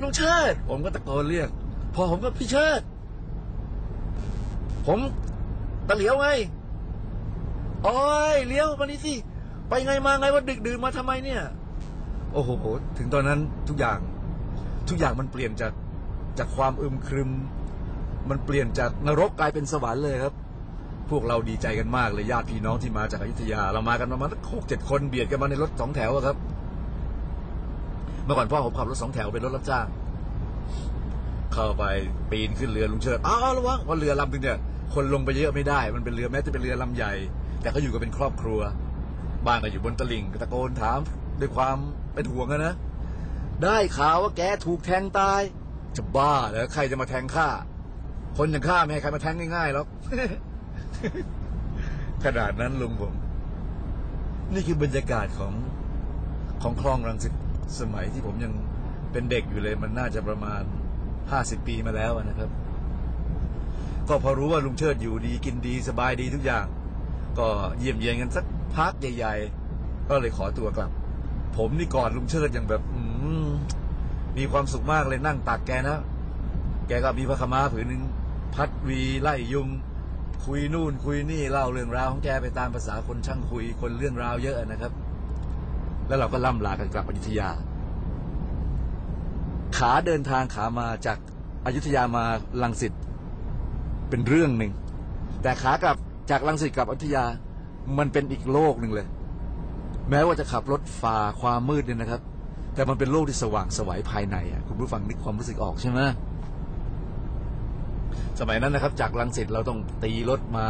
[0.00, 1.48] ลุงเชิด ผมก็ตะโกนเรียก
[1.94, 2.80] พอผมก็พี่เชิด
[4.86, 4.98] ผม
[5.88, 6.28] ตะเหลียวไง
[7.84, 7.98] โอ้
[8.32, 9.14] ยเลี้ยวมานี่สิ
[9.68, 11.42] ไปไงมาไงว่าดึกดื่นมาทำไมเนี่ย
[12.32, 12.50] โอ้โห
[12.98, 13.98] ถึงตอนนั้นทุกอย่าง
[14.88, 15.72] ทุกอย่างมันเปลี่ยนจาก
[16.38, 17.30] จากความอึมครึม
[18.30, 20.34] มันเปลี่ยนจากนรกกลายเป็นสวรรค์เลยครับ
[21.10, 26.36] พวกเราดีใจกันมากเลยญาติพี่น้องที่มาจากอยุธยา เรามากันประมาณหกเจ็ดคนเบียดกันมาในรถสองแถวอะครับ
[28.24, 29.86] เมื่อก่อนพ่อผมขับรถสองแถวเป็นรถรับจ้าง
[31.52, 31.84] เข้าไป
[32.30, 34.58] ปีนขึ้นเรือลุงเชิดอ้าวระวังเพราเรือลำนึงเนี่ย
[34.94, 37.12] คนลงไปเยอะไม่ได้ มันเป็นเรือแม้จะเป็นเรือลำใหญ่
[37.64, 38.60] แต่เขาอยู่กันเป็นครอบครัว
[39.46, 40.98] บ้านก็อยู่บนตลิ่งตะโกนถาม
[41.40, 41.76] ด้วยความ
[42.14, 42.74] เป็นห่วงอะนะ
[43.62, 45.40] ได้ข่าวว่าแกถูกแทงตาย
[45.96, 47.48] จะบ้าเหรอใครจะมาแทงข้า
[48.36, 49.86] คนอย่างข้าไม่ให้ใครมาแทงง่ายๆหรอก
[52.24, 53.14] ขนาดนั้นลุงผม
[54.52, 55.52] นี่คือบรรยากาศของ
[56.62, 57.32] ของคลองรังสิต
[57.80, 58.52] สมัยที่ผมยัง
[59.12, 60.62] เป็นเด็กอยู่เลยมันน่าจะประมาณ
[61.30, 62.50] ห้าสิบปีมาแล้วนะครับ
[64.08, 66.66] ก็พอรู้ว่าลุงเชิดอยู่ดีกินดีสบายดีทุกอย่าง
[67.38, 68.44] ก็เยี่ยมเยียนกันสัก
[68.74, 69.34] พักใหญ่
[69.72, 70.90] ๆ ก็เลยขอตัวกลับ
[71.56, 73.00] ผมนี่ก่อนลุงเชิดอย่างแบบ อื
[74.36, 75.98] มีความสุขมากเลยนั่งตักแกนะ
[76.88, 78.02] แกก็มีพระขาวม้าผืนหนึ่ง
[78.54, 79.68] พัดวีไล่ยุง
[80.44, 84.92] คุยนู่นคุยนี่เล่าเรื่องราวของแกไปตามภาษาคนช่างคุยคนเรื่องราวเยอะนะครับ
[86.08, 87.50] แล้วเราก็ล่ำลากันกลับอยุธยา
[89.76, 91.18] ขาเดินทางขามาจาก
[91.64, 92.24] อายุทยามา
[92.62, 92.92] ลังสิต
[94.08, 94.72] เป็นเรื่องหนึ่ง
[95.42, 95.96] แต่ขากลับ
[96.30, 97.24] จากลังสิตกับอยุธยา
[97.98, 99.06] มันเป็นอีกโลกหนึ่งเลย
[100.10, 102.20] แม้ว่าจะขับรถฝ่าความมืดเนี่ยนะครับ
[102.74, 106.00] แต่มันเป็นโลกที่สว่างสวัยภายในอะคุณผู้ฟังนึกความรู้สึกออกใช่ไหม
[108.40, 110.66] สมัยนั้นนะครับ จากลังสิตเราต้องตีรถมา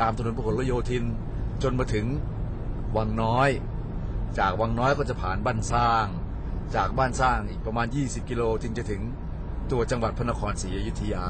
[0.00, 1.04] ตามถนนพหลโยธิน
[1.62, 2.06] จนมาถึง
[2.96, 3.50] วังน้อย
[4.38, 6.06] จากวังน้อยก็จะผ่านบ้านสร้าง
[6.76, 9.02] จากบ้านสร้างอีกประมาณ 20 กิโลถึงจะถึง
[9.72, 11.24] ตัวจังหวัดพระนครศรีอยุธยา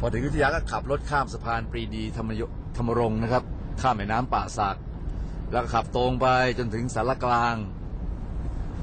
[0.00, 2.42] พอถึงอยุธยาก็ขับรถข้ามสะพานปรีดีธรรมย
[2.76, 3.42] ธรรมรงค์นะครับ
[3.80, 4.76] ข้ามแม่น้ำป่าสัก
[5.52, 6.26] แล้วขับตรงไป
[6.58, 7.54] จนถึงสารกลาง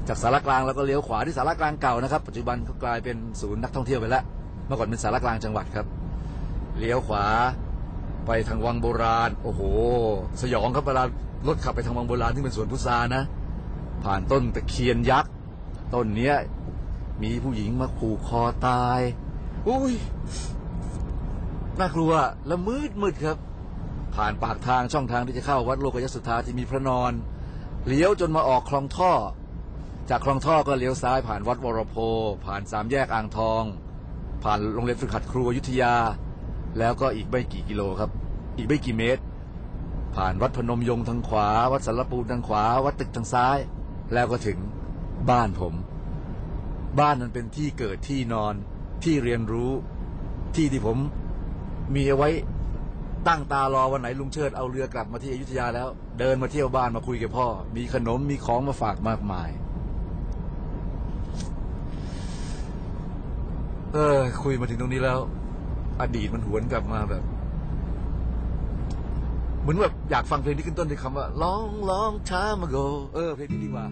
[0.08, 4.22] จากสารกลางแล้วก็เลี้ยวขวาที่สารกลางเก่านะครับ ปัจจุบันก็กลายเป็นศูนย์นักท่องเที่ยวไปแล้ว
[4.66, 5.86] เมื่อก่อนเป็นสารกลางจังหวัดครับ
[6.78, 7.26] เลี้ยวขวา
[8.26, 9.60] ไปทางวังโบราณ โอ้โห
[10.42, 11.04] สยองครับเวลา
[11.48, 13.22] รถขับไปทางวังโบราณที่เป็นสวนพุทรานะ
[14.04, 15.32] ผ่านต้นตะเคียนยักษ์
[15.94, 16.36] ต้นเนี้ย
[17.22, 19.00] มีผู้หญิงมาผูกคอตาย
[19.68, 19.94] อุ้ย
[21.78, 22.12] น่ากลัว
[22.46, 23.36] และมืดมืดครับ
[24.14, 27.12] ผ่านปากทางช่องทางที่จะเข้าวัดโลกยสุธาที่มีพระนอน
[27.86, 29.12] เลี้ยวจนมาออกคลองท่อ
[30.10, 31.96] จากคลองท่อก็เลี้ยวซ้ายผ่านวัดวรโพ
[32.44, 33.62] ผ่านสามแยกอ่างทอง
[34.42, 35.94] ผ่านโรงเรียนฝึกหัดครูอยุธยา
[36.78, 38.10] แล้วก็อีกไม่กี่กิโลครับ
[38.56, 39.22] อีกไม่กี่เมตร
[40.16, 43.58] ผ่านวัดพนมยงทางขวา วัดสารปูนทางขวา วัดตึกทางซ้าย
[44.12, 44.58] แล้วก็ถึง
[45.30, 45.74] บ้านผม
[47.00, 48.54] บ้านนั้นเป็นที่เกิดที่นอน
[49.04, 49.72] ที่เรียนรู้
[50.54, 50.98] ที่ที่ผม
[51.94, 52.30] มีเอาไว้
[53.28, 59.50] ตั้งตารอวันไหนลุงเชิดเอาเรือกลับมาที่อยุธยาแล้ว เดินมาเที่ยวบ้านมาคุยกับพ่อ มีขนมมีของมาฝากมากมาย
[63.92, 65.18] เออ คุยมาถึงตรงนี้แล้ว
[66.00, 67.22] อดีตมันหวนกลับมาแบบ
[69.60, 73.86] เหมือนแบบอยากฟังเพลงที่ขึ้นต้นด้วยคำว่า long long time ago เออเพลงนี้ดีกว่า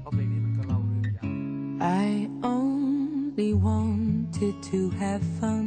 [0.00, 1.26] เพราะเพลงนี้มันก็เล่าเรื่องยาว
[2.04, 2.06] I
[2.54, 5.66] only wanted to have fun,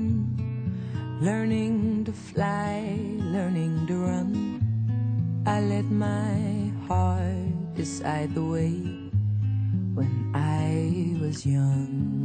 [1.21, 4.57] learning to fly, learning to run.
[5.45, 8.73] I let my heart decide the way
[9.93, 12.17] when I was young.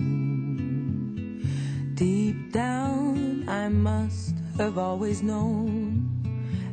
[1.93, 6.09] Deep down, I must have always known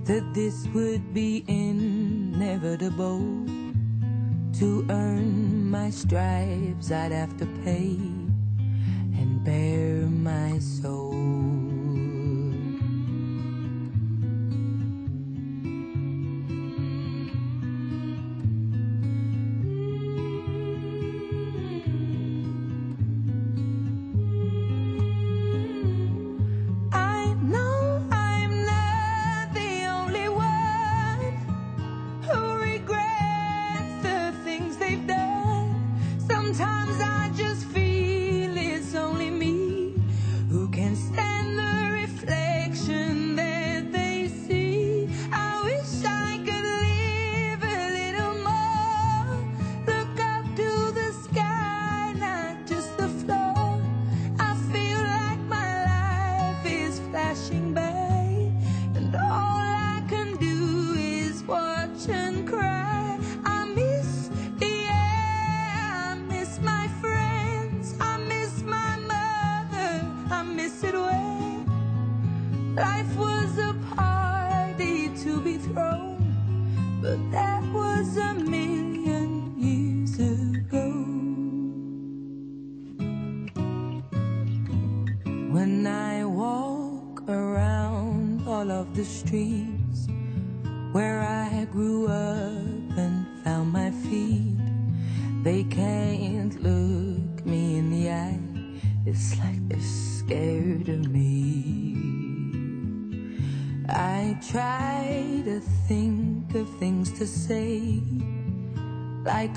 [0.05, 3.19] that this would be inevitable.
[4.59, 7.99] To earn my stripes, I'd have to pay
[9.19, 11.12] and bare my soul.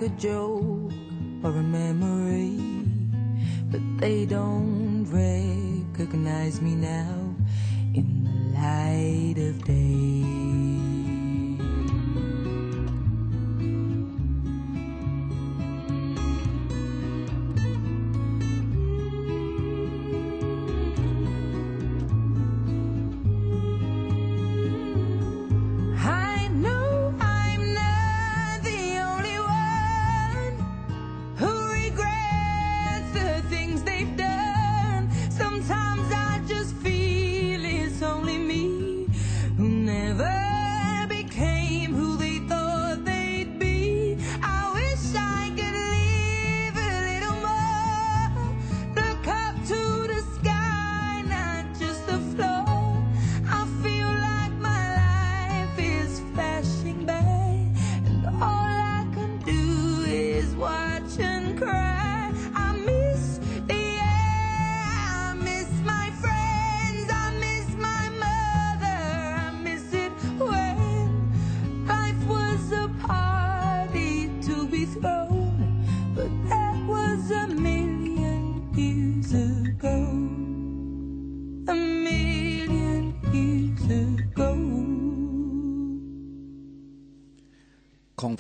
[0.01, 0.46] Like a joke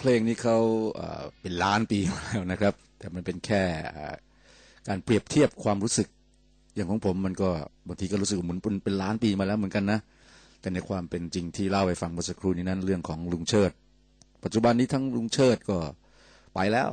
[0.09, 0.59] ลงนี้เขา
[1.41, 3.63] เป็นล้านปีมาแล้วนะครับ แต่มันเป็นแค่
[4.89, 6.09] การเปรียบเทียบความรู้สึก
[6.75, 7.51] อย่างของผมมันก็
[7.87, 9.99] บางทีก็รู้สึกเหมือนเป็นล้านปีมาแล้วเหมือนกันนะ
[10.61, 13.71] แต่ในความเป็นจริงที่เล่าให้ฟังเมื่อสักครู่นี้นั้นเรื่องของลุงเชิด
[14.45, 15.79] ปัจจุบันนี้ทั้งลุงเชิดก็
[16.55, 16.89] ไปแล้ว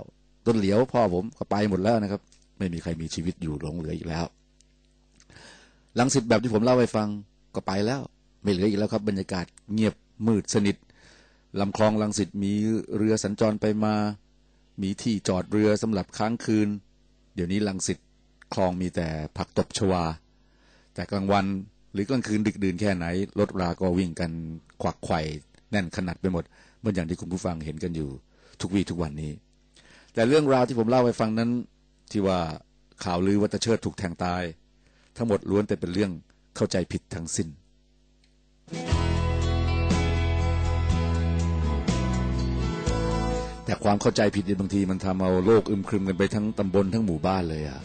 [0.45, 2.21] ต้นเหลียวพ่อผมก็ไปหมดแล้วนะครับ
[2.57, 4.25] ไม่มีใครมีชีวิตอยู่หลงเหลืออีกแล้ว
[5.99, 7.07] ลังสิตแบบที่ผมเล่าให้ฟัง
[7.55, 8.01] ก็ไปแล้ว
[8.43, 9.93] ไม่เหลืออีกแล้วครับ บรรยากาศเงียบ
[10.27, 10.75] มืดสนิท
[11.59, 12.53] ลำคลองลังสิตมี
[12.97, 13.95] เรือสัญจรไปมา
[14.81, 16.67] มีที่จอดเรือสำหรับค้างคืน
[17.35, 17.97] เดี๋ยวนี้ลังสิต
[18.53, 20.03] คลองมีแต่ผักตบชวา
[20.93, 21.45] แต่กลางวัน
[21.93, 23.05] หรือกลางคืนดึกดื่นแค่ไหน
[23.39, 24.31] รถราก็วิ่งกัน
[24.81, 25.21] ขวักไข่
[25.71, 26.43] แน่นขนาดไปหมด
[26.79, 28.09] เหมือนอย่างที่คุณผู้ฟังเห็นกันอยู่
[28.61, 29.31] ทุกวี่ทุกวันนี้
[30.13, 31.51] แต่เรื่องราวที่ผมเล่าให้ฟังนั้น
[32.11, 32.39] ที่ว่า
[33.03, 34.43] ข่าวลือว่าตเชิดถูกแทงตาย
[35.17, 36.11] ทั้งหมดล้วนแต่เป็นเรื่อง
[36.55, 37.47] เข้าใจผิดทั้งสิ้น
[43.73, 47.81] แต่ความเข้าใจผิดบางทีมันทำเอาโลกอึมครึมกันไปทั้งตำบลทั้งหมู่บ้านเลยอะ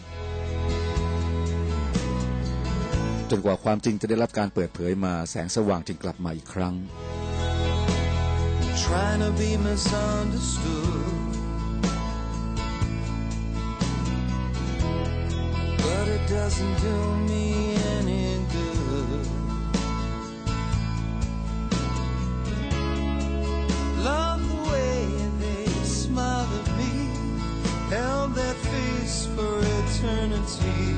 [3.29, 6.73] จนกว่าความจริงจะได้รับการเปิดเผยมาแสงสว่างจึงกลับมาอีกครั้ง
[8.83, 11.33] trying to be misunderstood.
[15.83, 16.97] But it doesn't do
[17.29, 17.45] me
[17.97, 18.23] any
[18.53, 18.68] good.
[29.39, 30.95] For eternity.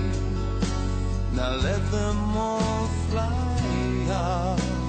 [1.33, 4.80] Now let them all fly off.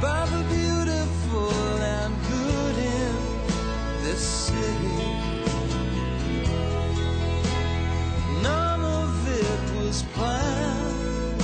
[0.00, 1.50] By the beautiful
[1.82, 3.14] and good in
[4.02, 5.04] this city.
[8.42, 11.40] None of it was planned.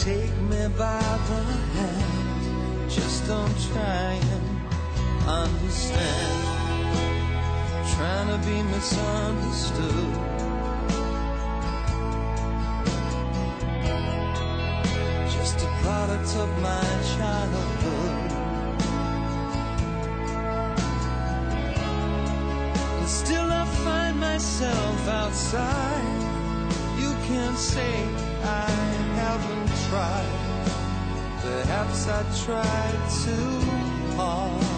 [0.00, 1.42] Take me by the
[1.76, 6.45] hand, just don't try and understand.
[7.96, 10.14] Trying to be misunderstood.
[15.32, 16.86] Just a product of my
[17.16, 18.32] childhood.
[22.98, 26.04] And still I find myself outside.
[26.98, 27.94] You can't say
[28.44, 28.70] I
[29.22, 30.34] haven't tried.
[31.40, 34.75] Perhaps I tried too hard.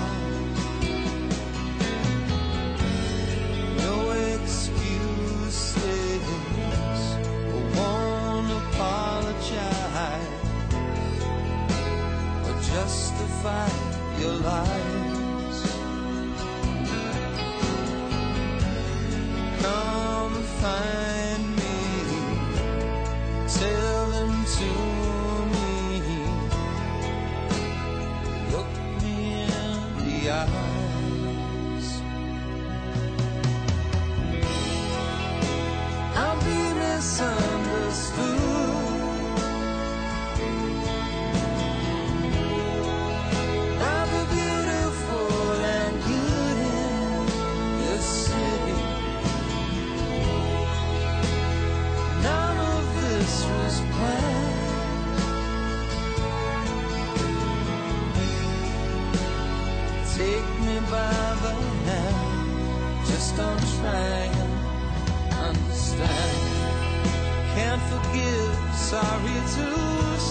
[68.87, 69.67] sorry to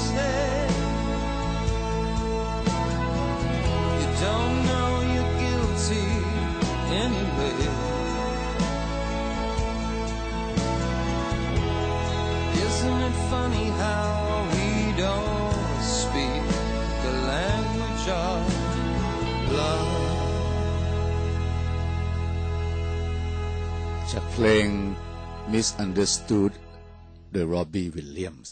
[0.06, 0.68] say.
[4.00, 6.08] You don't know you're guilty
[7.04, 7.58] anyway.
[12.66, 14.10] Isn't it funny how
[14.54, 14.68] we
[15.04, 16.44] don't speak
[17.04, 18.42] the language of
[19.58, 20.02] love?
[24.12, 24.68] จากเพลง
[25.52, 26.52] Misunderstood
[27.31, 28.49] โดย Robbie Williams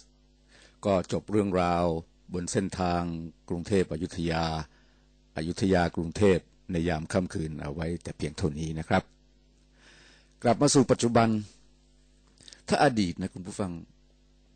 [0.85, 1.85] ก็จบเรื่องราว
[2.33, 3.01] บนเส้นทาง
[3.49, 4.45] กรุงเทพอยุธยา
[5.37, 6.37] อยุธยากรุงเทพ
[6.71, 9.03] ในยามค่ำคืนเอาไว้แต่เพียงเท่านี้นะครับ
[10.43, 11.29] กลับมาสู่ปัจจุบัน
[12.67, 13.71] ถ้าอดีตนะคุณผู้ฟัง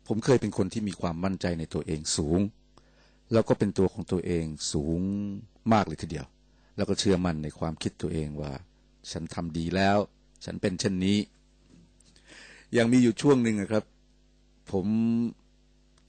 [0.06, 2.40] ผมเคยเป็นคนที่มีความมั่นใจในตัวเองสูง
[3.32, 5.00] แล้วก็เป็นตัวของตัวเองสูง
[5.72, 6.26] มากเลยทีเดียว
[6.76, 8.52] แล้วก็เชื่อมั่นในความคิดตัวเองว่า
[9.10, 9.98] ฉันทำดีแล้ว
[10.44, 11.18] ฉันเป็นเช่นนี้
[12.76, 13.84] ยังมีอยู่ช่วงหนึ่งนะครับ
[14.70, 14.86] ผม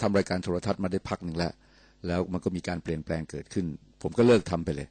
[0.02, 1.54] ทำรายการโทรทัศน์มาได้พักหนึ่งแล้ว
[2.08, 3.66] แล้วมันก็มีการเปลี่ยนแปลงเกิดขึ้น
[4.02, 4.88] ผมก็เลิกทำไปเลย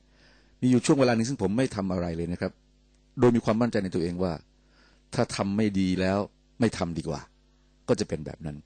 [0.61, 2.53] มีอยู่ช่วงเวลาหนึ่งซึ่งผมไม่ทำอะไรเลยนะครับ
[3.21, 4.33] โดยมีความมั่นใจในตัวเองว่า
[5.15, 6.19] ถ้าทำไม่ดีแล้ว
[6.61, 7.21] ไม่ทำดีกว่า
[7.89, 8.57] ก็จะเป็นแบบนั้น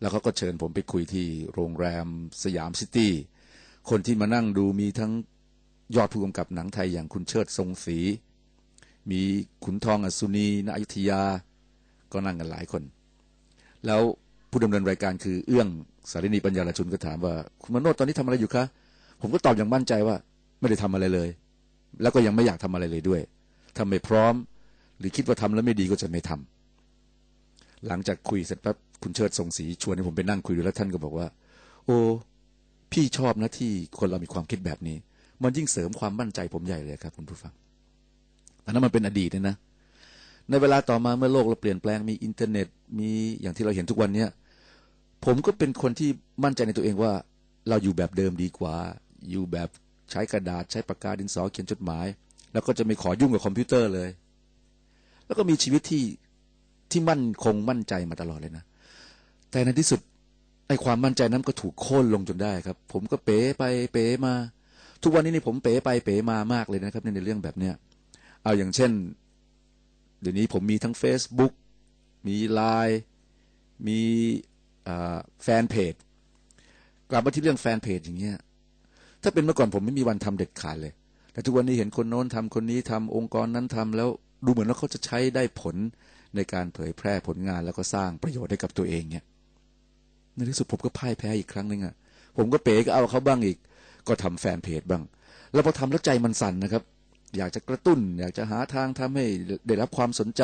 [0.00, 2.06] แล้วเขาก็เชิญผมไปคุยที่โรงแรม
[2.44, 3.12] สยามซิตี้
[3.90, 5.12] คนที่มานั่งดูมีทั้ง
[5.96, 7.98] ยอดผู้กำกับหนังไทยอย่างคุณเชิดทรงศรี
[9.10, 9.20] มี
[9.64, 11.22] ขุนทองอสุนีณอยุธยา
[12.12, 12.82] ก็นั่งกันหลายคน
[13.86, 14.02] แล้ว
[14.56, 15.68] ผู้ดำเนินรายการคือเอื้อง
[16.10, 18.64] สารินีปัญญาลชุนก็ถามว่า คุณมโนตอนนี้ทำอะไรอยู่คะ
[19.20, 20.16] ผมก็ตอบอย่างมั่นใจว่า
[20.60, 21.28] ไม่ได้ทำอะไรเลย
[22.02, 23.20] แล้วก็ยังไม่อยากทำอะไรเลยด้วย
[23.78, 24.34] ทำไม่พร้อม
[24.98, 31.26] หรือคิดว่าทำแล้วไม่ดีก็จะไม่ทำหลังจากคุยเสร็จปั๊บคุณเชิดทรงศรีชวนให้ผมไปนั่งคุยดูแล้วท่านก็บอกว่า
[31.84, 31.98] โอ้
[32.92, 34.96] พี่ชอบนะที่คนเรามีความคิดแบบนี้
[35.42, 37.52] มันยิ่งเสริมความมั่นใจผมใหญ่เลยครับคุณผู้ฟัง
[38.64, 39.56] อันนั้นมันเป็นอดีตเนี่ยนะ
[40.50, 42.66] ในเวลาต่อมาเมื่อโลกเราเปลี่ยนแปลงมีอินเทอร์เน็ต
[42.98, 44.28] มีอย่างที่เราเห็นทุกวันเนี้ย
[45.26, 46.10] ผมก็เป็นคนที่
[46.44, 47.12] มั่นใจในตัวเองว่า
[47.68, 48.76] เราอยู่แบบเดิมดีกว่า
[49.30, 49.68] อยู่แบบ
[50.10, 52.06] ใช้กระดาษใช้ปากกาดินสอเขียนจดหมาย
[52.52, 54.10] แล้วก็จะไม่ขอยุ่งกับคอมพิวเตอร์เลย
[55.26, 56.04] แล้วก็มีชีวิตที่
[56.90, 58.64] ที่มั่นคงมั่นใจมาตลอดเลยนะ
[59.50, 60.00] แต่ในที่สุด
[60.68, 64.34] ไอ้ความมั่นใจนั้นก็ถูกโค่นลงจนได้ครับ ผมก็เป๋ไปเป๋มา
[65.02, 67.74] ทุกวันนี้นี่ผมเป๋ไปเป๋มามากเลยนะครับในเรื่องแบบเนี้ย
[68.42, 68.90] เอาอย่างเช่น
[70.20, 71.52] เดี๋ยวนี้ผมมีทั้ง Facebook
[72.26, 73.00] มีไลน์
[73.86, 74.00] มี
[75.44, 75.94] แฟนเพจ
[77.10, 78.36] กลับมาที่เรื่องแฟนเพจอย่างเงี้ย
[79.22, 80.92] ถ้าเป็นเมื่อก่อนผมไม่มีวันทำเด็ดขาดเลย
[81.32, 84.08] แต่ทุกวันนี้เห็นคนโน้นทำคนนี้ทำองค์กรนั้นทำแล้ว
[84.44, 85.76] ดูเหมือนว่าเขาจะใช้ได้ผล
[86.36, 89.24] ในการเผยแพร่ผลงานแล้วก็สร้างประโยชน์ให้กับตัวเองเนี่ย
[90.34, 91.94] ในที่สุดผมก็พ่ายแพ้อีกครั้งหนึ่งอะ่ะ
[92.36, 93.58] ผมก็เป๋ก็เอาเขาบ้างอีก
[94.08, 95.02] ก็ทำแฟนเพจบ้าง
[95.52, 96.82] แล้วพอทำแล้วใจมันสั่นนะครับ
[97.36, 99.24] อยากจะกระตุ้น อยากจะหาทางทำให้
[99.66, 100.42] ได้รับความสนใจ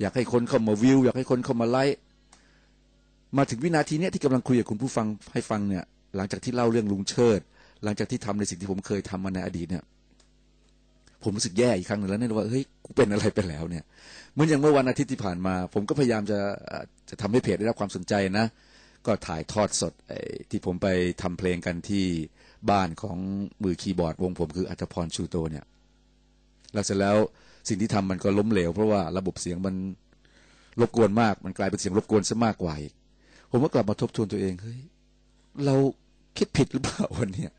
[0.00, 1.98] อยากให้คนเข้ามาวิว อยากให้คนเข้ามาไลค์
[3.36, 5.84] มาถึงวินาทีเนี้ยที่กำลังคุยกับคุณผู้ฟังให้ฟังเนี่ย
[6.16, 7.40] หลังจากที่เล่าเรื่องลุงเชิด
[7.84, 9.84] หลังจากที่ทำในสิ่งที่ผมเคยทำมาในอดีตเนี่ย
[11.22, 13.84] ผมรู้สึกแย่อีกครั้งหนึ่งแล้วเนี่ยว่าเฮ้ยกูเป็นอะไรไปแล้วเนี่ย
[14.32, 16.38] เหมือนอย่างเมื่อวันอาทิตย์ที่ผ่านมา ผมก็พยายามจะ
[17.10, 18.46] จะทำให้เพจได้รับความสนใจนะ
[19.06, 19.92] ก็ถ่ายทอดสด
[20.50, 20.88] ที่ผมไป
[21.22, 22.04] ทำเพลงกันที่
[22.70, 23.18] บ้านของ
[23.62, 25.64] มือคีย์บอร์ดวงผมคืออัตพรชูโตเนี่ย
[26.72, 27.16] แล้วเสร็จแล้ว
[27.68, 29.74] สิ่งที่ทำมันก็ล้มเหลวเพราะว่าระบบเสียงมัน
[30.80, 32.92] รบกวนมาก มันกลายเป็นเสียงรบกวนซะมากกว่าอีก
[33.50, 34.78] ผมก็กลับมาทบทวนตัวเองเฮ้ย
[35.66, 35.74] เรา
[36.38, 37.50] คิดผิดหรือเปล่าวันเนี้ย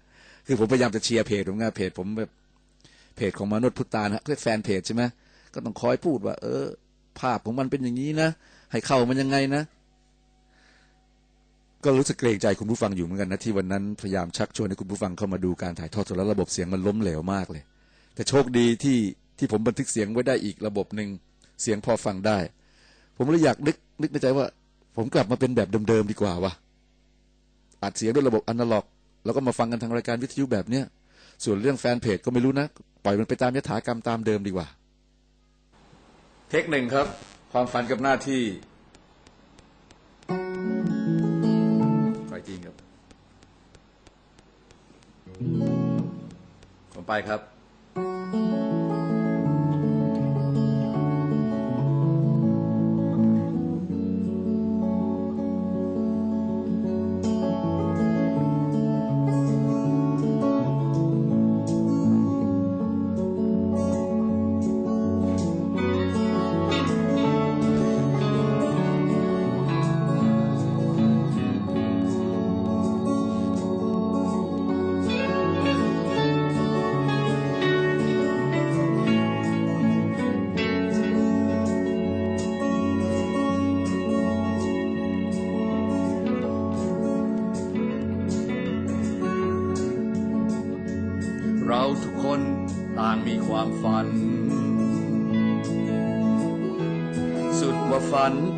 [0.45, 2.31] คือผมพยายามจะเชียร์เพจผมไงเพจผมแบบ
[3.15, 5.03] เพจของมนุษย์พุทธานะคือแฟนเพจใช่ไหม
[5.53, 6.63] ก็ต้องคอยพูดว่า เออ
[7.19, 8.29] ภาพของมันเป็นอย่างนี้นะ
[8.71, 9.63] ให้เข้ามันยังไงนะ
[11.83, 17.63] ก็รู้สึกเกรงใจคุณผู้ฟังอยู่เหมือนกันนะที่วันนั้นพยายามชักชวนให้คุณผู้ฟังเข้ามาดูการถ่ายทอดสดแล้วระบบเสียงมันล้มเหลวมากเลย
[18.15, 18.97] แต่โชคดีที่
[19.37, 21.09] ที่ผมบันทึกเสียงไว้ได้อีกระบบหนึ่ง
[21.61, 22.37] เสียงพอฟังได้
[23.17, 24.45] ผมเลยอยากนึกนึกในใจว่า
[25.01, 26.53] ผมกลับมาเป็นแบบเดิมๆดีกว่าวะ
[27.83, 28.85] อัดเสียงด้วยระบบอนาล็อก
[29.25, 30.85] แล้วก็มาฟังกันทางรายการวิทยุแบบเนี้ย
[31.43, 32.67] ส่วนเรื่องแฟนเพจก็ไม่รู้นะ
[33.03, 34.67] ปล่อยมันไปตามยถากรรมตามเดิมดีกว่า
[36.49, 37.07] เทคหนึ่งครับ
[37.51, 38.41] ความฝันกับหน้าที่
[42.29, 42.75] ไปจริงครับ
[46.93, 47.58] ผมไปครับ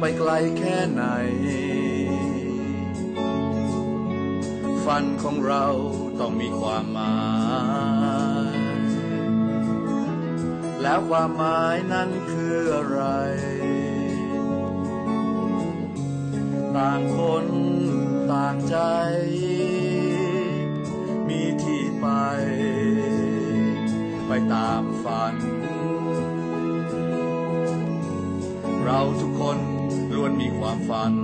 [0.04, 1.04] ไปไกลแค่ไหน
[4.86, 5.66] ฝันของเรา
[6.20, 7.16] ต้องมีความหมา
[8.54, 8.56] ย
[10.82, 13.02] แล้วความหมายนั้นคืออะไร
[16.76, 17.46] ต่างคน
[18.32, 18.78] ต่างใจ
[21.28, 22.08] มีที่ไป
[24.28, 25.36] ไปตามฝัน
[28.84, 29.71] เราทุกคน
[30.92, 31.16] ฝัน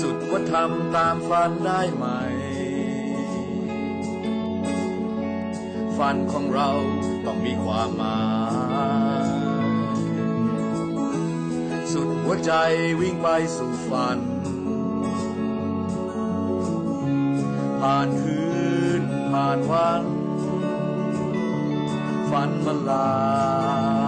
[0.00, 2.04] สุดว่าทำตามฝันได้ไหม
[5.96, 6.70] ฝันของเรา
[7.26, 8.20] ต้องมีความหมา
[9.24, 9.26] ย
[11.92, 12.52] สุดหัวใจ
[13.00, 14.18] วิ่งไปสู่ฝัน
[17.80, 18.42] ผ่านคื
[19.00, 20.04] นผ่านวัน
[22.30, 24.01] ฝันมันลา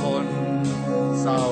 [0.00, 0.26] คน
[1.20, 1.42] เศร้า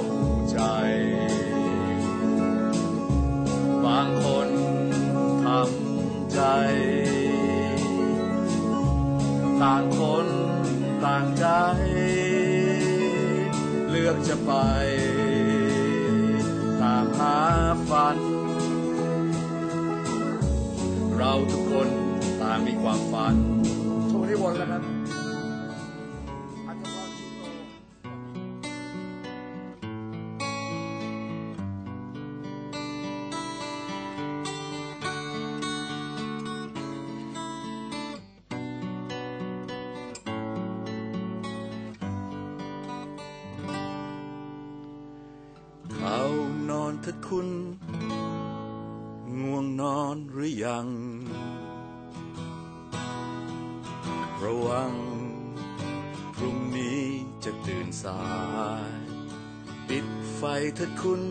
[61.01, 61.23] คุณ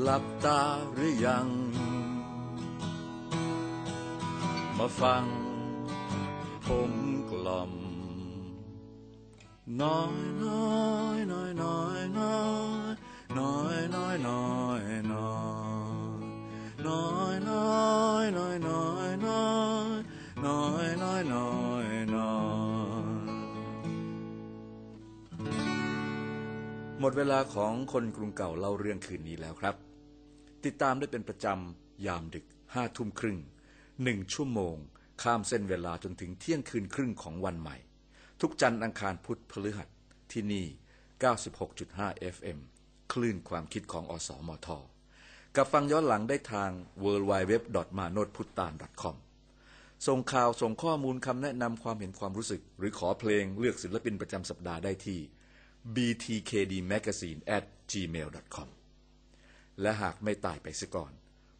[0.00, 0.62] หลับตา
[0.94, 1.46] หรือยัง
[4.78, 5.24] มาฟัง
[6.66, 6.92] ผม
[7.30, 7.72] กล่อม
[9.80, 10.74] น้อยน้อ
[11.16, 12.36] ยน้อยน้อยน้อ
[12.84, 12.86] ย
[13.38, 14.82] น้อยน้อยน้อย
[15.12, 17.68] น้อยน้อ
[18.14, 19.40] ยน้อยน้อยน้อ
[19.96, 20.00] ย
[20.46, 21.73] น้อยน้อยน้อย
[27.04, 29.76] มดเวลาของคนกรุงเก่าเล่าเรื่องคืนนี้แล้วครับ
[30.64, 33.38] ติดตามได้เป็นประจำยามดึกห้าทุ่มครึ่ง
[34.02, 34.76] หนึ่งชั่วโมง
[35.22, 37.76] ข้ามเส้นเวลาจนถึงเที่ยงคืนครึ่งของวันใหม่
[38.40, 39.88] ทุกจันทร์อังคารพุธพฤหัส
[40.32, 40.66] ที่นี่
[41.54, 42.58] 96.5 FM
[43.12, 44.68] คลื่นความคิดของอสมท
[45.56, 46.70] กับฟังย้อนหลังได้ทาง
[47.04, 47.54] w w w
[47.98, 49.16] m a n o t p u t a n c o m
[50.06, 55.20] ส่งข่าวส่งข้อมูลคำแนะนำความเห็นความรู้สึก หรือขอเพลงเลือกศิลปินประจำสัปดาห์ได้ที่
[55.94, 58.68] btkdmagazine at gmail.com
[59.80, 61.12] และหากไม่ตายไปซะก่อน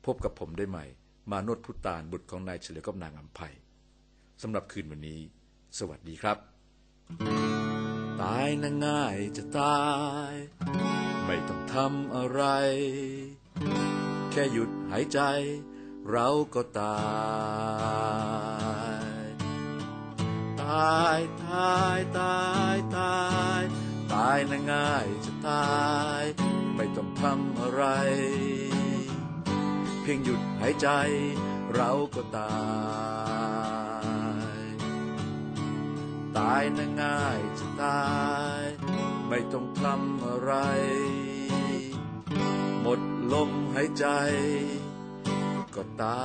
[0.05, 0.87] พบกับผมได้ใหม่
[1.31, 3.55] มาโนดพุตานบุตรของนายเฉลิมกับนางอัมภัย
[4.43, 5.21] สำหรับคืนวันนี้
[5.79, 6.39] สวัสดีครับ
[8.23, 9.85] ตายนง่ายจะตา
[10.31, 10.33] ย
[11.27, 12.43] ไม่ต้องทำอะไร
[14.31, 15.21] แค่หยุดหายใจ
[16.11, 16.99] เราก็ตา
[19.23, 19.27] ย
[20.63, 22.37] ตายตายตา
[22.75, 23.17] ยตา
[23.61, 25.75] ยตายนะง่ายจะตา
[26.23, 26.25] ย
[26.77, 27.85] ไม่ต้องทำอะไร
[30.01, 30.89] เพียงหยุดหายใจ
[31.75, 32.55] เราก็ตา
[34.59, 34.63] ย
[36.39, 38.05] ตายนะง่ายจะตา
[38.59, 38.63] ย
[39.29, 40.53] ไม่ต้องทำอะไร
[42.81, 43.01] หมด
[43.33, 44.07] ลมหายใจ
[45.75, 46.21] ก็ตา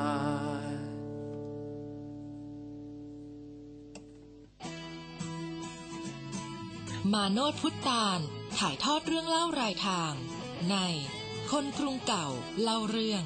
[0.00, 0.01] ย
[7.10, 8.20] มาโนดพุทธาน
[8.58, 10.12] ถ่ายทอดเรื่องเล่ารายทาง
[10.70, 10.76] ใน
[11.50, 12.28] คนกรุงเก่า
[12.62, 13.22] เล่าเรื่อง